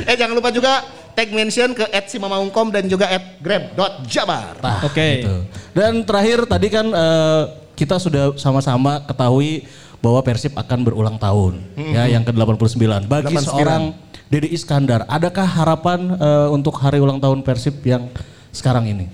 [0.07, 0.83] eh jangan lupa juga
[1.13, 3.07] tag mention ke @simamaungkom dan juga
[3.39, 4.57] @grab.jabar.
[4.59, 5.23] Tah, Oke.
[5.23, 5.35] gitu.
[5.71, 7.43] Dan terakhir tadi kan eh,
[7.77, 9.65] kita sudah sama-sama ketahui
[10.03, 13.07] bahwa Persib akan berulang tahun ya yang ke-89.
[13.07, 13.47] Bagi 89.
[13.47, 13.83] seorang
[14.27, 18.09] Dedi Iskandar, adakah harapan eh, untuk hari ulang tahun Persib yang
[18.51, 19.05] sekarang ini?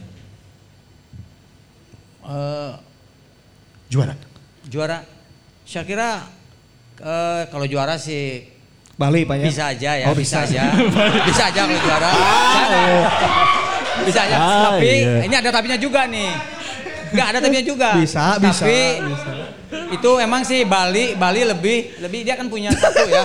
[2.30, 2.72] Eh,
[3.90, 4.14] Juara.
[4.64, 5.02] juara,
[5.66, 6.22] saya kira
[6.96, 8.46] eh, kalau juara sih
[8.94, 9.46] Bali Pak ya.
[9.46, 10.44] bisa aja ya, Oh, bisa.
[10.44, 10.60] bisa.
[10.60, 10.64] aja,
[11.28, 12.12] bisa aja kalau juara.
[12.12, 13.08] Saya-
[14.00, 15.24] bisa aja, Ah, tapi iya.
[15.24, 16.30] ini ada tapinya juga nih.
[17.10, 17.90] Enggak ada tapinya juga.
[17.96, 19.32] Bisa, bisa, Tapi bisa.
[19.90, 23.24] itu emang sih Bali, Bali lebih lebih dia kan punya satu ya.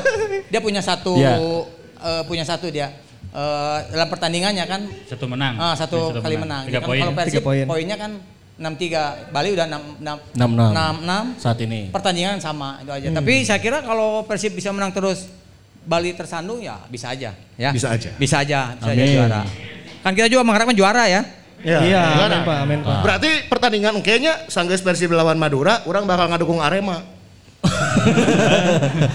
[0.48, 1.34] Dia punya satu Iya.
[2.00, 2.88] eh, punya satu dia.
[3.28, 5.58] Eh, dalam pertandingannya kan Satu menang.
[5.58, 6.64] ah, satu, kali menang.
[6.64, 7.02] Tiga Ya kan, poin.
[7.02, 7.66] Kalau Persib poin.
[7.66, 8.10] poinnya kan
[8.54, 11.90] 63, Bali udah 6 6 6-6 6 saat ini.
[11.90, 13.06] pertandingan sama itu aja.
[13.10, 15.26] Tapi saya kira kalau Persib bisa menang terus
[15.82, 17.70] Bali tersandung ya bisa aja ya.
[17.74, 18.10] Bisa aja.
[18.14, 19.10] Bisa aja, bisa aja Amin.
[19.10, 19.42] juara.
[20.00, 21.22] Kan kita juga mengharapkan juara ya.
[21.60, 22.28] Iya, juara.
[22.30, 22.98] amin Pak, amin Pak.
[23.02, 27.00] Berarti pertandingan kayaknya Sanggeus Persib lawan Madura, orang bakal ngadukung Arema.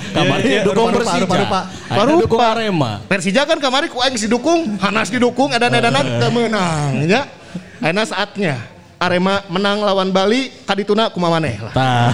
[0.10, 1.22] Kabarnya Iya, iya, dukung Persija.
[1.24, 1.60] rupa-rupa.
[1.88, 2.92] Akhirnya dukung Arema.
[3.06, 7.22] Persija kan kemarin ku aing didukung, Hanas didukung, edan-edanan teu meunang ya.
[7.80, 8.58] Ayeuna saatnya
[9.00, 11.72] Arema menang lawan Bali, kadituna kumaha maneh lah.
[11.72, 12.12] Tah.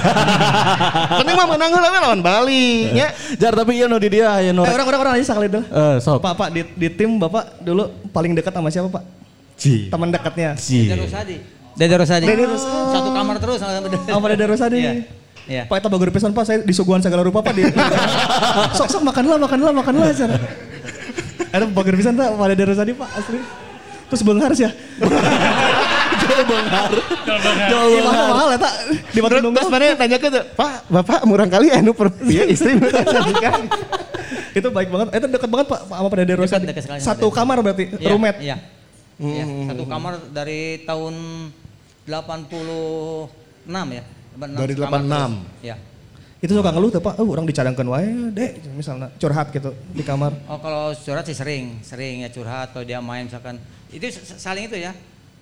[1.20, 3.10] Penting mah menang heula we lawan Bali nya.
[3.42, 4.62] Jar tapi iya no di dia aya no.
[4.62, 5.66] Eh, orang-orang aja sekali dulu.
[5.66, 6.22] Eh, sok.
[6.22, 9.02] Pak, Pak, di, di tim Bapak dulu paling dekat sama siapa Pak?
[9.58, 9.90] Si.
[9.90, 10.54] Teman dekatnya.
[10.62, 10.86] Si.
[10.86, 11.36] Dede Rosadi.
[11.74, 12.26] Dede Rosadi.
[12.30, 12.94] Dede Rosadi.
[12.94, 13.98] Satu kamar terus sama Dede.
[14.06, 14.78] Ada Rosadi?
[14.78, 14.94] Iya.
[15.50, 15.64] Iya.
[15.66, 17.54] Pak itu bagus pisan Pak, saya disuguhan segala rupa Pak.
[17.54, 17.66] Di,
[18.78, 20.14] sok sok makanlah, makanlah, makanlah.
[20.14, 20.38] Cara.
[21.50, 23.42] Ada bagus pisan Pak, Pak ada Rosadi Pak asli.
[24.06, 24.70] Terus benghar sih
[26.44, 26.82] ya.
[27.72, 28.74] Jauh Iya mahal mahal ya tak
[29.16, 29.64] di Batu Terus, Nunggal.
[29.64, 32.76] terus mana nanya ke tuh, Pak, Bapak murang kali anu per ya, istri.
[34.56, 35.08] Itu baik banget.
[35.16, 38.40] Itu dekat banget Pak sama Pak Dede sama Satu kamar berarti, Iya, roommate.
[38.44, 38.58] Iya.
[39.16, 41.16] Iya, satu kamar dari tahun
[42.04, 44.04] 86 ya.
[44.36, 45.64] Dari 86.
[45.64, 45.76] Ya.
[46.44, 50.36] Itu suka ngeluh tuh Pak, oh orang dicadangkan wae dek misalnya curhat gitu di kamar.
[50.52, 53.58] Oh kalau curhat sih sering, sering ya curhat kalau dia main misalkan
[53.90, 54.92] itu saling itu ya.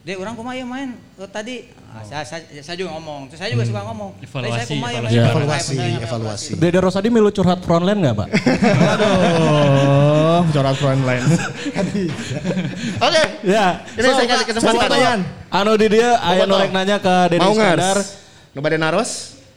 [0.04, 1.56] Dek orang kumaha ya main Eh, tadi
[1.94, 4.18] Ah, saya, saya, saya juga ngomong, Terus saya juga suka ngomong.
[4.18, 5.30] Saya Evaluasi, kumaha ya main?" evaluasi.
[5.30, 6.52] Evaluasi, Saya- evaluasi.
[6.58, 8.28] Dede Rosadi milu curhat frontline nggak pak?
[9.14, 11.22] Oh, curhat frontline.
[13.06, 13.24] Oke.
[13.46, 13.66] ya.
[13.94, 14.80] Ini saya kasih kesempatan.
[14.82, 15.20] pertanyaan.
[15.50, 16.58] Anu di dia aya Bobotoh.
[16.58, 17.98] norek nanya ke Dede Iskandar.
[18.54, 19.12] Ngebade naros?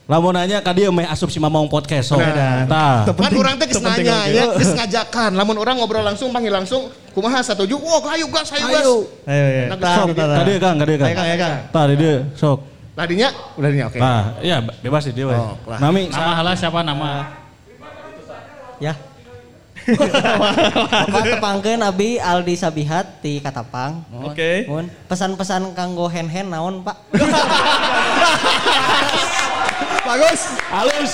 [0.07, 2.07] Lamun nanya ka dia meh asup si Mamong podcast.
[2.07, 2.63] So, Benar.
[2.69, 3.11] tah.
[3.11, 5.35] Kan orang teh geus nanya ya, geus ngajakan.
[5.35, 6.87] Lamun orang ngobrol langsung, panggil langsung,
[7.17, 7.81] kumaha satuju?
[7.81, 8.85] Wah, ayo gas, ayo gas.
[9.25, 9.63] Ayo ya.
[9.73, 10.13] Nah, sok.
[10.13, 11.07] Tadi Kang, tadi Kang.
[11.09, 11.57] Ayo, Kang, ayo, Kang.
[11.73, 12.59] Tah di dia, sok.
[12.93, 13.97] Tadinya udah ini oke.
[13.97, 15.25] Tah, iya be- bebas sih dia.
[15.25, 15.33] we.
[15.33, 15.57] Oh.
[15.81, 17.29] Nami, Nama halah siapa nama?
[18.77, 18.93] Ya.
[21.07, 24.05] Bapak tepangkeun abi Aldi Sabihat di Katapang.
[24.21, 24.69] Oke.
[24.69, 26.97] Mun pesan-pesan kanggo hen-hen naon, Pak?
[30.07, 30.41] Bagus.
[30.69, 31.11] halus.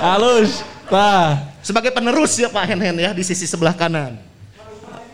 [0.00, 0.50] Halus.
[0.86, 1.56] Tah.
[1.64, 4.35] Sebagai penerus ya Pak Hen Hen ya di sisi sebelah kanan.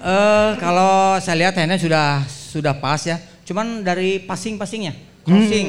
[0.03, 3.22] Eh kalau saya lihat handnya sudah sudah pas ya.
[3.46, 5.66] Cuman dari passing-passingnya, crossing.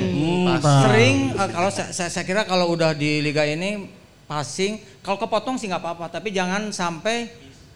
[0.57, 3.85] Sering eh, kalau saya, saya, kira kalau udah di liga ini
[4.25, 7.29] passing, kalau kepotong sih nggak apa-apa, tapi jangan sampai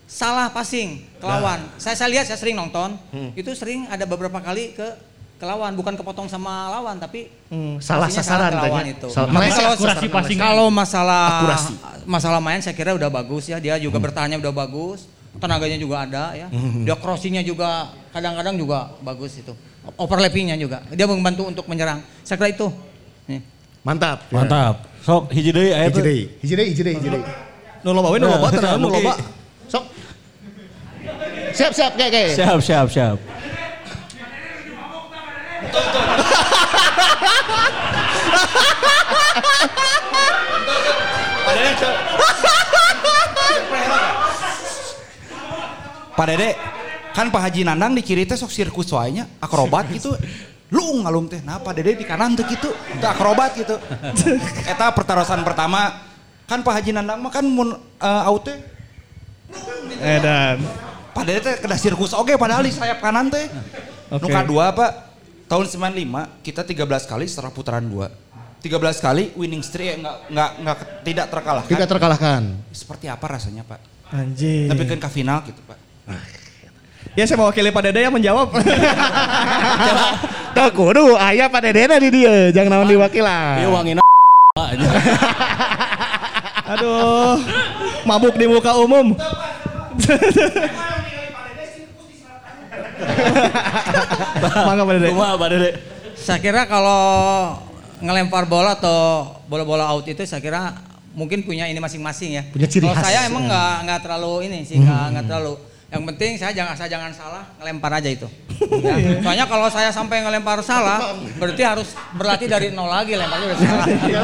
[0.09, 1.61] salah passing ke lawan.
[1.77, 2.97] Saya saya lihat saya sering nonton,
[3.37, 4.87] itu sering ada beberapa kali ke
[5.37, 7.29] ke lawan, bukan kepotong sama lawan, tapi
[7.77, 9.07] Salah passingnya sasaran lawan itu.
[9.13, 10.37] Salah- kalau Akurasi passing.
[10.41, 11.73] kalau masalah Akurasi.
[12.09, 13.61] masalah main saya kira udah bagus ya.
[13.61, 15.05] Dia juga bertahannya udah bagus.
[15.37, 16.47] Tenaganya juga ada ya.
[16.83, 19.53] Dia crossingnya juga kadang-kadang juga bagus itu.
[19.95, 20.83] Overlappingnya juga.
[20.91, 22.01] Dia membantu untuk menyerang.
[22.25, 22.67] Saya kira itu.
[23.29, 23.39] Nih.
[23.85, 24.27] Mantap.
[24.27, 24.33] ya.
[24.43, 24.75] Mantap.
[25.07, 26.03] Sok hiji deui aya Hiji teh.
[26.03, 27.23] deui, hiji deui, hiji deui, hiji deui.
[27.85, 29.13] Nu loba we nu loba tenang nu loba.
[29.71, 29.83] Sok.
[31.55, 32.29] Siap, siap, kayak kayak.
[32.35, 33.17] Siap, siap, siap.
[46.17, 46.57] Pak Dede,
[47.13, 50.17] kan Pak Haji Nandang di kiri teh sok sirkus wae akrobat gitu.
[50.73, 53.77] Lu ngalung teh, nah Pak Dede di kanan tuh gitu, teu akrobat gitu.
[54.65, 56.01] Eta pertarusan pertama,
[56.49, 58.57] kan Pak Haji Nandang mah kan mun uh, out teh,
[60.01, 60.57] Edan.
[61.13, 63.47] Pak Dede teh kena sirkus oge padahal di sayap kanan teh.
[64.11, 64.33] Nu Oke.
[64.33, 64.91] kadua Pak,
[65.47, 68.27] tahun 95 kita 13 kali setelah putaran 2.
[68.57, 71.71] 13 kali winning streak eh, nggak nggak nggak tidak terkalahkan.
[71.71, 72.41] Tidak terkalahkan.
[72.73, 73.79] Seperti apa rasanya Pak?
[74.11, 74.67] Anjing.
[74.67, 75.86] Tapi kan ke final gitu Pak.
[77.17, 78.53] Ya saya mewakili Pak Dede yang menjawab.
[80.55, 83.65] Tuh kudu aya Pak Dedena di dia, jangan naon diwakilan.
[83.65, 84.05] Ieu wangina.
[86.77, 87.41] Aduh.
[88.05, 89.17] Mabuk di muka umum.
[94.67, 95.09] Mangga Pak Dede.
[95.17, 95.69] Pak Dede?
[96.13, 97.01] Saya kira kalau
[97.97, 100.77] ngelempar bola atau bola-bola out itu saya kira
[101.17, 102.45] mungkin punya ini masing-masing ya.
[102.53, 103.09] Punya ciri kalau khas.
[103.09, 105.57] saya emang nggak nggak terlalu ini sih nggak nggak terlalu.
[105.97, 108.27] Yang penting saya jangan saya jangan salah ngelempar aja itu.
[108.77, 109.21] Ya.
[109.21, 113.85] Soalnya kalau saya sampai ngelempar salah, berarti harus berlatih dari nol lagi lemparnya udah salah.
[114.09, 114.19] Iya.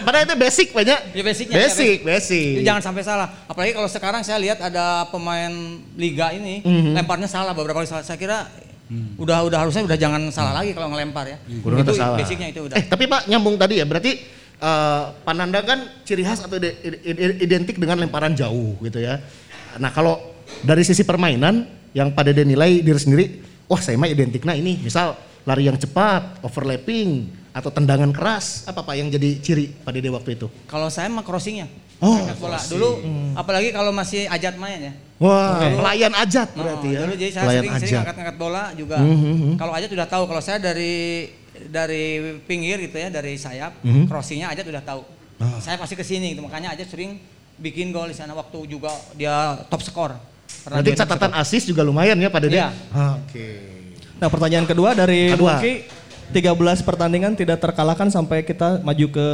[0.00, 0.98] Padahal itu basic banyak.
[1.12, 1.56] Ya basicnya.
[1.58, 2.50] Basic, ya, basic.
[2.60, 3.28] Jadi jangan sampai salah.
[3.44, 5.48] Apalagi kalau sekarang saya lihat ada pemain
[5.94, 6.92] liga ini Mhm.
[6.92, 8.04] lemparnya salah beberapa kali salah.
[8.04, 8.48] Saya kira
[9.16, 11.36] udah udah harusnya udah jangan salah lagi kalau ngelempar ya.
[11.58, 12.16] Udah itu salah.
[12.16, 12.76] basicnya itu udah.
[12.76, 14.12] Eh tapi Pak nyambung tadi ya berarti
[14.54, 19.24] eh, Pananda kan ciri khas atau ide- ide- identik dengan lemparan jauh gitu ya.
[19.80, 23.24] Nah kalau dari sisi permainan yang Pak Dede nilai diri sendiri,
[23.66, 28.94] wah saya mah identiknya ini misal lari yang cepat, overlapping, atau tendangan keras, apa Pak
[28.98, 30.46] yang jadi ciri Pak Dede waktu itu?
[30.66, 31.70] Kalau saya mah crossingnya.
[32.02, 32.58] Oh, bola.
[32.58, 32.90] Dulu
[33.38, 34.92] apalagi kalau masih ajat main ya.
[35.22, 37.00] Wah, pelayan ajat Oh, berarti ya.
[37.06, 38.02] Dulu jadi saya Pelayan sering sering ajat.
[38.02, 38.96] angkat-angkat bola juga.
[38.98, 39.54] Mhm.
[39.56, 41.30] Kalau ajat udah tahu kalau saya dari
[41.70, 42.04] dari
[42.44, 44.10] pinggir gitu ya, dari sayap, Mhm.
[44.10, 45.02] crossingnya ajat udah tahu.
[45.38, 45.62] Ah.
[45.62, 46.42] Saya pasti ke sini gitu.
[46.42, 47.22] Makanya ajat sering
[47.54, 50.18] bikin gol di sana waktu juga dia top skor.
[50.64, 52.56] Berarti top catatan asis juga lumayan ya Pak Dede?
[52.56, 52.68] Iya.
[53.20, 53.48] Oke.
[54.16, 55.60] Nah pertanyaan kedua dari Kedua.
[55.60, 55.74] Muki.
[56.32, 59.26] 13 pertandingan tidak terkalahkan sampai kita maju ke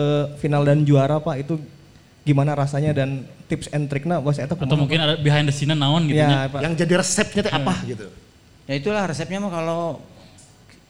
[0.42, 1.46] final dan juara Pak.
[1.46, 1.62] Itu
[2.26, 6.10] gimana rasanya dan tips and triknya bos eta Atau mungkin ada behind the scene naon
[6.10, 6.38] gitu Ya, nya.
[6.50, 6.60] Pak.
[6.66, 8.06] Yang jadi resepnya teh apa gitu?
[8.66, 9.82] Ya itulah resepnya mah kalau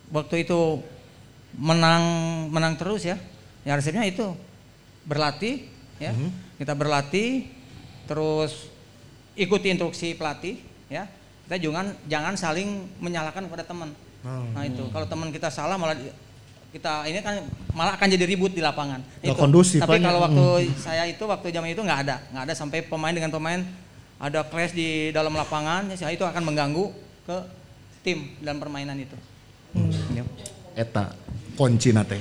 [0.09, 0.80] waktu itu
[1.57, 2.03] menang
[2.49, 3.20] menang terus ya.
[3.68, 4.32] Ya resepnya itu
[5.05, 5.68] berlatih
[6.01, 6.16] ya.
[6.57, 7.49] Kita berlatih
[8.09, 8.70] terus
[9.41, 10.61] ikuti instruksi pelatih
[10.93, 11.09] ya.
[11.49, 13.91] Kita jangan jangan saling menyalahkan kepada teman.
[14.24, 15.97] Nah itu kalau teman kita salah malah
[16.70, 17.43] kita ini kan
[17.74, 19.03] malah akan jadi ribut di lapangan.
[19.24, 19.34] Itu.
[19.34, 20.07] kondusif Tapi banyak.
[20.07, 20.47] kalau waktu
[20.78, 23.59] saya itu waktu zaman itu nggak ada, nggak ada sampai pemain dengan pemain
[24.20, 26.93] ada clash di dalam lapangan, ya saya itu akan mengganggu
[27.24, 27.36] ke
[28.05, 29.16] tim dalam permainan itu.
[30.12, 30.22] Ya.
[30.76, 31.16] Eta.
[31.57, 32.20] kunci nate.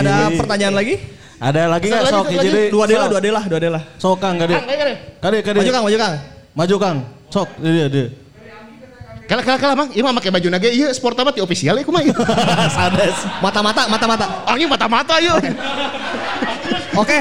[0.00, 0.96] Ada pertanyaan lagi?
[1.38, 2.66] Ada lagi nggak sok deui?
[2.74, 3.80] Dua dela, dua dela, dua dela.
[4.02, 4.58] Sok Kang kade.
[5.22, 5.58] Kade kade.
[5.62, 6.14] Maju Kang, maju Kang.
[6.54, 6.96] Maju Kang.
[7.30, 8.06] Sok dia dia.
[9.28, 12.16] Kalah kalah kalah mang, mah make baju nage ieu sport amat di official kumaha ieu.
[12.76, 13.28] Sades.
[13.44, 14.26] Mata-mata, mata-mata.
[14.48, 15.36] Anjing mata-mata ieu.
[17.04, 17.18] Oke.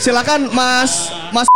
[0.00, 1.46] Silakan Mas Mas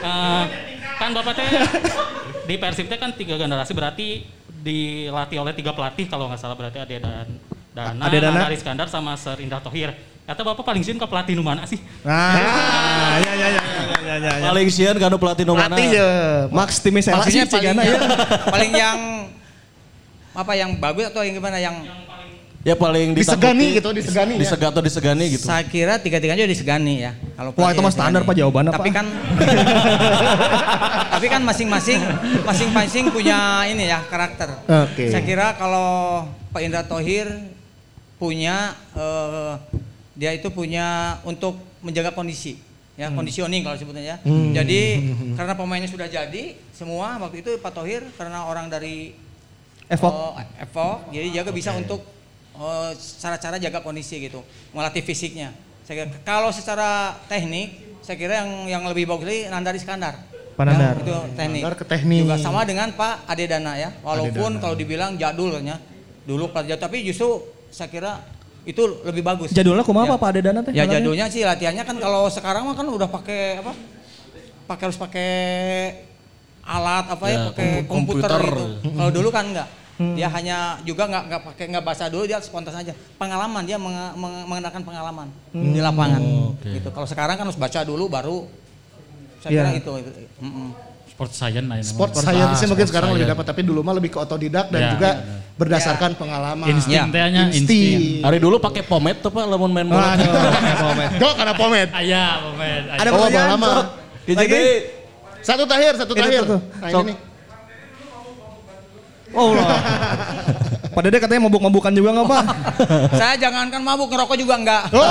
[0.00, 0.44] Eh,
[0.96, 1.46] kan bapak teh
[2.48, 4.24] di Persib teh kan tiga generasi berarti
[4.60, 7.26] dilatih oleh tiga pelatih kalau nggak salah berarti Ade dan
[7.72, 8.38] Dana, Ade Dana.
[8.44, 9.94] Nanda Iskandar sama Ser Indah Tohir.
[10.28, 11.82] Kata bapak paling sieun ke pelatih nu mana sih?
[12.06, 12.38] Nah,
[13.18, 13.62] ya ya ya ya
[13.98, 14.32] ya ya.
[14.38, 14.48] ya.
[14.54, 15.74] Paling sian kan pelatih nu mana?
[15.74, 16.10] Pelatih ya.
[16.54, 17.98] Max Timisela sih cigana ya.
[17.98, 18.02] yang,
[18.46, 18.98] paling yang
[20.30, 21.82] apa yang bagus atau yang gimana yang
[22.60, 24.40] Ya paling Disegani gitu, disegani ya.
[24.44, 25.48] Disegani atau disegani gitu.
[25.48, 27.16] saya kira tiga-tiganya udah disegani ya.
[27.32, 28.20] Kalau Wah, itu mah standar.
[28.20, 28.96] Pak, jawabannya, Tapi Pak.
[29.00, 29.06] kan
[31.16, 32.00] Tapi kan masing-masing
[32.44, 34.60] masing-masing punya ini ya karakter.
[34.68, 35.08] Oke.
[35.08, 37.32] Saya kira kalau Pak Indra Tohir
[38.20, 39.52] punya eh,
[40.12, 42.60] dia itu punya untuk menjaga kondisi
[43.00, 44.16] ya conditioning kalau sebutnya ya.
[44.60, 49.16] Jadi karena pemainnya sudah jadi semua waktu itu Pak Tohir karena orang dari
[49.88, 50.12] Evok.
[50.12, 52.19] Oh, Evok, jadi jaga bisa untuk eh,
[53.16, 55.52] cara-cara jaga kondisi gitu, melatih fisiknya.
[55.82, 60.14] Saya kira kalau secara teknik, saya kira yang yang lebih bagus lagi Nandar Iskandar.
[60.52, 60.94] Pak Nandar.
[60.94, 61.62] Ya, itu teknik.
[61.62, 62.20] Nandar ke teknik.
[62.22, 63.90] Juga sama dengan Pak Ade Dana ya.
[64.00, 64.60] Walaupun Dana.
[64.60, 65.80] kalau dibilang jadul katanya,
[66.22, 68.20] dulu jadul, tapi justru saya kira
[68.62, 69.50] itu lebih bagus.
[69.50, 70.10] Jadulnya kumaha Ya.
[70.12, 70.72] Pak, Pak Ade Dana teh?
[70.76, 73.72] Ya jadulnya sih latihannya kan kalau sekarang mah kan udah pakai apa?
[74.68, 75.30] Pakai harus pakai
[76.60, 78.42] alat apa ya, Ya, pakai kom- komputer, komputer.
[78.44, 78.64] gitu.
[78.94, 79.68] Kalau dulu kan enggak.
[80.00, 82.96] Dia hanya juga nggak nggak pakai nggak bahasa dulu dia spontan aja.
[83.14, 86.20] Pengalaman dia menge- menge- mengenakan pengalaman di lapangan.
[86.58, 86.88] Gitu.
[86.88, 88.48] Kalau sekarang kan harus baca dulu baru
[89.38, 89.60] saya Iya.
[89.60, 89.92] kira itu.
[90.00, 90.10] itu.
[90.40, 90.68] Mm-mm.
[91.10, 91.84] Sport science lah ini.
[91.84, 94.90] Sport science Ah, mungkin sekarang lebih dapat tapi dulu mah lebih ke otodidak dan Ya,
[94.90, 95.36] juga benar.
[95.54, 96.64] berdasarkan pengalaman.
[96.66, 97.04] Insting Ya.
[97.04, 97.60] teh nya insting.
[97.60, 98.24] Insting.
[98.24, 100.16] Hari dulu pakai pomade tuh Pak lamun main bola.
[101.20, 101.88] Dok karena pomet.
[101.92, 102.82] Aya, pemain.
[102.88, 102.98] aya.
[102.98, 103.28] Ada Oh,
[104.30, 104.48] Lagi?
[104.48, 104.64] deui.
[105.40, 106.44] Satu terakhir, satu terakhir.
[106.46, 107.16] Nah, ini nih.
[109.34, 109.78] Oh lah.
[110.90, 112.44] Pak Dede katanya mabuk-mabukan juga nggak Pak?
[113.14, 114.90] Saya jangankan mabuk ngerokok juga enggak.
[114.90, 115.06] Oh.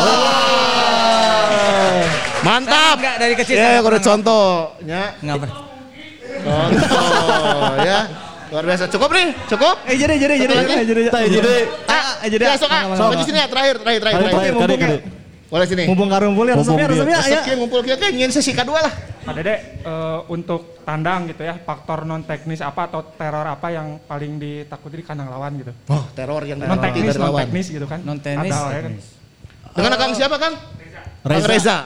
[2.44, 3.00] Mantap.
[3.00, 5.02] Saya enggak, dari kecil Ya, saya kalau contohnya.
[5.24, 5.58] Enggak pernah.
[6.40, 8.00] Contoh ya.
[8.50, 8.84] Luar biasa.
[8.90, 9.76] Cukup nih, cukup.
[9.86, 10.74] Eh jadi jadi jadi lagi?
[10.84, 11.38] jadi jadi.
[11.38, 11.64] Deui.
[11.86, 12.44] Ah, eh, jadi.
[12.50, 12.82] Ya, sok ah.
[12.98, 13.22] Sok.
[13.24, 14.54] Sini ya, terakhir, terakhir, terakhir.
[14.58, 15.00] Mumpung ya.
[15.50, 15.84] Boleh sini.
[15.90, 17.42] Mumpung karumpul ya, resepnya resepnya ya.
[17.42, 18.94] ya ngumpul kita kayak ingin sesi kedua lah.
[19.20, 24.00] Pak Dede, eh, untuk tandang gitu ya, faktor non teknis apa atau teror apa yang
[24.08, 25.76] paling ditakuti di kandang lawan gitu?
[25.92, 28.00] Oh, teror yang Non teknis, dari non teknis gitu kan?
[28.02, 28.54] Non-teknis.
[28.56, 28.94] Ada ya kan?
[29.76, 30.56] Dengan Kang siapa, Kang?
[31.20, 31.52] Kang Reza.
[31.52, 31.78] Reza.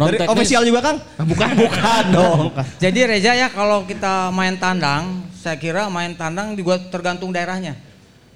[0.00, 0.32] Non Dari teknis.
[0.32, 0.96] official juga Kang?
[1.28, 2.40] Bukan, Bukan dong.
[2.80, 7.76] Jadi Reza ya kalau kita main tandang, saya kira main tandang juga tergantung daerahnya.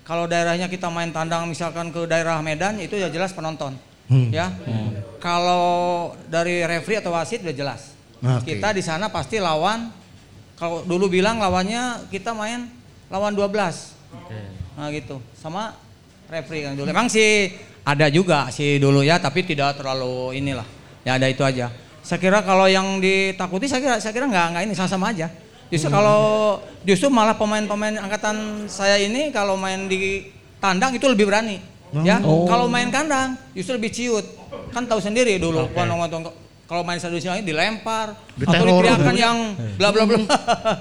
[0.05, 3.74] Kalau daerahnya kita main tandang misalkan ke daerah Medan itu ya jelas penonton.
[4.28, 4.53] Ya.
[5.24, 7.91] Kalau dari referee atau wasit udah jelas.
[8.22, 8.54] Oke.
[8.54, 9.90] Kita di sana pasti lawan
[10.54, 12.70] kalau dulu bilang lawannya kita main
[13.10, 13.50] lawan 12.
[14.78, 15.18] Nah gitu.
[15.34, 15.74] Sama
[16.30, 16.86] referee kan dulu.
[16.86, 17.50] Memang sih
[17.82, 20.64] ada juga sih dulu ya, tapi tidak terlalu inilah.
[21.02, 21.74] Ya ada itu aja.
[22.02, 25.26] Saya kira kalau yang ditakuti saya kira saya kira nggak nggak ini sama-sama aja.
[25.66, 30.30] Justru kalau justru malah pemain-pemain angkatan saya ini kalau main di
[30.62, 31.58] tandang itu lebih berani.
[32.06, 34.24] Ya, kalau main kandang justru lebih ciut.
[34.72, 35.84] Kan tahu sendiri dulu okay.
[36.72, 38.80] Kalau main satu sini dilempar atau Diteror.
[38.80, 39.36] diteriakan yang
[39.76, 40.16] bla bla bla.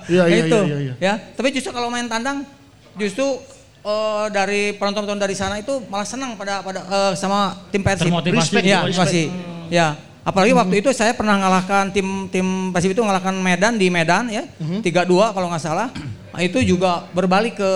[0.07, 0.59] Iya, iya, itu.
[0.63, 0.93] iya, iya.
[1.03, 2.47] Ya, tapi justru kalau main tandang
[2.95, 3.43] justru
[3.83, 8.07] eh, dari penonton-penonton dari sana itu malah senang pada pada eh, sama tim Persib.
[8.07, 8.55] Termotivasi.
[8.63, 8.87] Ya, Respect.
[8.87, 9.23] motivasi.
[9.67, 9.87] Ya.
[10.23, 14.47] Apalagi waktu itu saya pernah ngalahkan tim tim Persib itu ngalahkan Medan di Medan ya.
[14.63, 14.87] 3-2
[15.35, 15.91] kalau nggak salah.
[16.31, 17.71] Nah, itu juga berbalik ke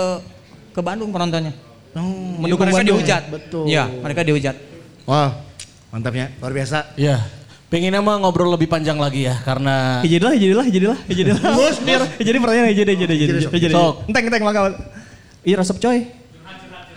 [0.71, 1.51] ke Bandung penontonnya.
[2.39, 2.99] mendukung mereka Bandung.
[3.03, 3.23] dihujat.
[3.27, 3.63] Betul.
[3.67, 4.55] Ya, mereka dihujat.
[5.03, 5.35] Wah,
[5.91, 6.31] mantapnya.
[6.39, 6.95] Luar biasa.
[6.95, 7.19] Ya.
[7.75, 11.39] Pengennya mah ngobrol lebih panjang lagi ya karena Hijadilah, hijadilah, hijadilah, hijadilah.
[11.91, 13.73] Biar jadi pertanyaan hijadi, hijadi, hijadi, hijadi.
[13.75, 13.93] Sok.
[14.07, 14.59] Enteng, enteng, maka.
[15.43, 16.07] Iya resep coy.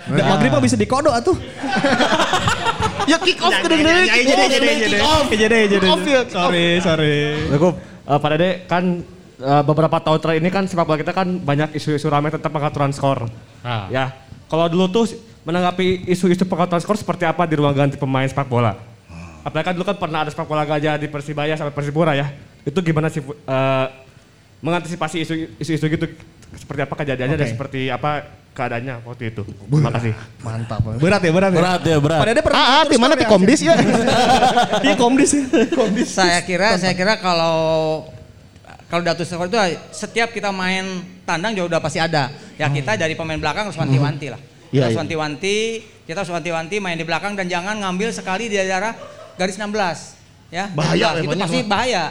[0.06, 1.34] Dan maghrib mah bisa dikodo atuh.
[3.10, 3.82] Ya kick off ke deui.
[3.82, 4.98] Jadi, jadi, jadi.
[5.34, 5.86] Jadi, jadi.
[5.90, 6.46] Off ya, kick off.
[6.46, 7.16] Sorry, sorry.
[7.50, 7.72] Assalamualaikum.
[8.06, 8.84] Eh, Pak Dede, kan
[9.34, 12.94] eh, beberapa tahun terakhir ini kan sepak bola kita kan banyak isu-isu ramai tentang pengaturan
[12.94, 13.26] skor.
[13.66, 13.90] Ah.
[13.90, 14.14] Ya,
[14.46, 15.10] kalau dulu tuh
[15.42, 18.88] menanggapi isu-isu pengaturan skor seperti apa di ruang ganti pemain sepak bola?
[19.49, 22.28] Apalagi kan dulu kan pernah ada sepak bola gajah di Persibaya sampai Persipura ya.
[22.62, 23.86] Itu gimana sih eh,
[24.61, 26.05] mengantisipasi isu- isu-isu gitu?
[26.53, 27.53] Seperti apa kejadiannya dan Oke.
[27.57, 28.11] seperti apa
[28.53, 29.42] keadaannya waktu itu?
[29.44, 30.12] Terima kasih.
[30.44, 30.80] Mantap.
[31.01, 31.59] Berat ya, berat ya.
[31.61, 32.20] berat ya berat.
[32.20, 33.72] Pada dia pernah Ah, ah, di mana di komdis ya?
[34.84, 35.44] Iya komdis ya.
[36.05, 38.05] saya kira saya kira kalau
[38.88, 39.57] kalau data skor itu
[39.92, 42.32] setiap kita main tandang juga udah pasti ada.
[42.57, 44.40] Ya kita dari pemain belakang harus wanti-wanti lah.
[44.68, 45.01] Iya, Kita harus iya.
[45.01, 45.57] wanti-wanti,
[46.05, 48.92] kita harus wanti-wanti main di belakang dan jangan ngambil sekali di daerah
[49.39, 50.18] garis 16.
[50.49, 52.05] Ya, Bahaya itu memangnya, pasti bahaya.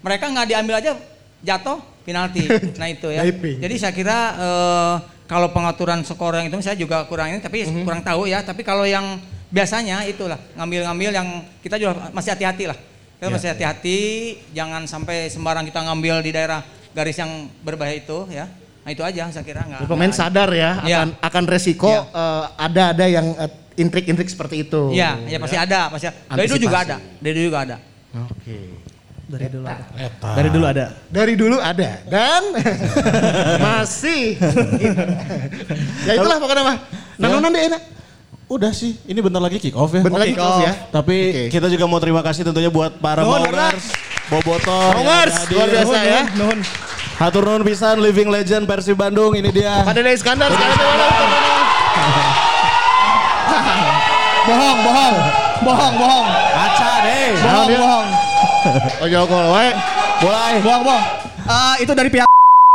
[0.00, 0.92] Mereka nggak diambil aja
[1.40, 2.44] jatuh penalti.
[2.80, 3.22] nah itu ya.
[3.60, 4.94] Jadi saya kira eh,
[5.24, 7.84] kalau pengaturan skor yang itu saya juga kurang ini tapi Mhm.
[7.84, 8.40] kurang tahu ya.
[8.40, 11.28] Tapi kalau yang biasanya itulah ngambil-ngambil yang
[11.62, 12.78] kita juga masih hati-hati lah.
[13.14, 13.32] Kita Ya.
[13.32, 13.98] masih hati-hati,
[14.50, 16.60] jangan sampai sembarang kita ngambil di daerah
[16.90, 18.48] garis yang berbahaya itu ya.
[18.84, 19.86] Nah itu aja saya kira nggak.
[19.86, 20.96] Pemain sadar ya Iya.
[21.04, 22.00] akan akan resiko Iya.
[22.10, 24.90] eh, ada ada yang eh, intrik-intrik seperti itu.
[24.94, 26.06] Iya, ya pasti ada, pasti.
[26.08, 26.34] ada.
[26.34, 27.76] Dari dulu juga ada, dari dulu juga ada.
[28.30, 28.58] Oke.
[29.24, 29.84] Dari dulu ada.
[30.36, 30.84] Dari dulu ada.
[31.08, 32.42] Dari dulu ada dan
[33.66, 34.36] masih.
[36.04, 36.76] ya itulah pokoknya mah.
[37.16, 37.82] Nanonan deh enak.
[38.44, 40.04] Udah sih, ini bentar lagi kick off ya.
[40.04, 40.72] Bentar lagi kick off ya.
[40.92, 41.42] Tapi Oke.
[41.48, 43.56] kita juga mau terima kasih tentunya buat para Nuhun, yang
[44.30, 45.56] Maungers, hadir.
[45.56, 46.22] luar biasa ya.
[46.36, 46.58] Nuhun.
[47.14, 49.86] Hatur nuhun pisan Living Legend Persib Bandung ini dia.
[49.86, 52.43] Pada Dede Iskandar sekarang di mana?
[54.44, 55.16] Bohong, bohong.
[55.62, 56.26] Bohong, bohong.
[56.52, 57.28] Aca deh.
[57.38, 58.06] Bohong, bohong.
[59.00, 59.70] Oh jokol wae.
[60.20, 60.52] Mulai.
[60.60, 61.04] Bohong, bohong.
[61.44, 62.28] Ah, itu dari pihak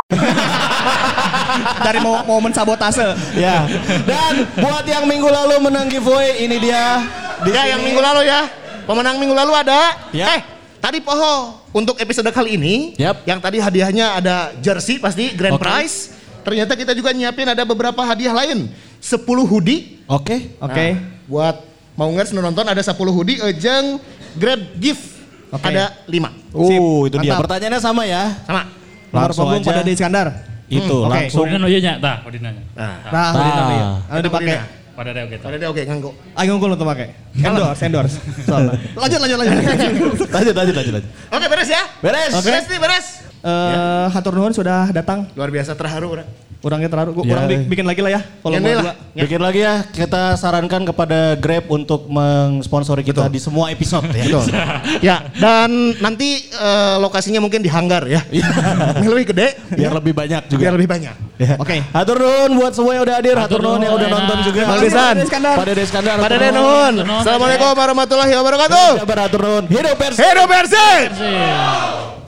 [1.86, 3.14] dari mo momen sabotase.
[3.34, 3.66] Ya.
[4.06, 7.06] Dan buat yang minggu lalu menang giveaway ini dia.
[7.42, 7.72] Di Ya sini.
[7.74, 8.42] yang minggu lalu ya.
[8.86, 9.94] Pemenang minggu lalu ada.
[10.10, 10.38] Ya.
[10.38, 10.42] Eh,
[10.78, 13.22] tadi Poho untuk episode kali ini Yap.
[13.26, 15.66] yang tadi hadiahnya ada jersey pasti grand Oke.
[15.66, 16.18] prize.
[16.42, 18.66] Ternyata kita juga nyiapin ada beberapa hadiah lain.
[18.98, 20.02] 10 hoodie.
[20.10, 20.58] Oke.
[20.58, 20.86] Oke.
[20.98, 21.56] Nah, buat
[21.94, 24.02] mau nggak nonton ada 10 hoodie ejeng
[24.34, 25.22] grab gift.
[25.50, 25.66] Oke.
[25.70, 26.54] Ada 5.
[26.54, 27.34] Uh, itu dia.
[27.34, 27.42] Mantap.
[27.46, 28.24] Pertanyaannya sama ya.
[28.46, 28.64] Sama.
[29.10, 29.70] Nomor Langsung punggung aja.
[29.74, 30.28] pada Dede Iskandar.
[30.70, 31.10] Itu oke.
[31.10, 31.46] langsung.
[31.50, 32.62] Odinan oh iya nya, tah Odinanya.
[32.78, 33.30] Nah, Nah,
[33.74, 33.88] ya.
[34.06, 34.56] Ada dipakai.
[34.94, 35.36] Pada deh oke.
[35.42, 35.48] tah.
[35.50, 36.12] ada deh oke nganggo.
[36.38, 37.08] Ayo ngungkul untuk pakai.
[37.42, 38.16] Endorse, endorse.
[38.46, 38.78] Soalnya.
[38.94, 39.54] Lanjut, lanjut, lanjut.
[40.36, 41.12] Lanjut, lanjut, lanjut, lanjut.
[41.34, 41.82] Oke beres ya.
[42.06, 42.32] Beres.
[42.38, 43.08] Beres nih beres.
[43.40, 45.26] Eh, hatur nuhun sudah datang.
[45.34, 46.28] Luar biasa terharu udah.
[46.60, 47.16] Orangnya terharu.
[47.16, 47.30] Gua Ya.
[47.32, 48.22] kurang bi- bikin lagi lah ya.
[48.44, 48.96] Follow Ini lah.
[49.16, 49.24] Ya.
[49.24, 54.28] Bikin lagi ya, kita sarankan kepada Grab untuk mensponsori kita di semua episode ya.
[54.28, 54.46] Betul.
[55.08, 58.20] ya, dan nanti eh, lokasinya mungkin di hanggar ya.
[59.00, 60.60] Yang lebih gede, Biar lebih banyak juga.
[60.60, 61.16] biar lebih banyak.
[61.40, 61.56] Ya.
[61.56, 61.80] Oke.
[61.96, 64.62] Hatur nuhun buat semua yang udah hadir, hatur Hatur nuhun yang udah nonton juga.
[64.68, 65.56] Bang Iskandar.
[65.56, 66.16] Pada Deskandar.
[66.20, 66.94] Pada deh nuhun.
[67.24, 68.90] Assalamualaikum warahmatullahi wabarakatuh.
[69.08, 69.64] Hatur nuhun.
[69.72, 70.28] Hidup Persib.
[70.28, 70.48] Hidup.
[70.52, 72.19] Persib.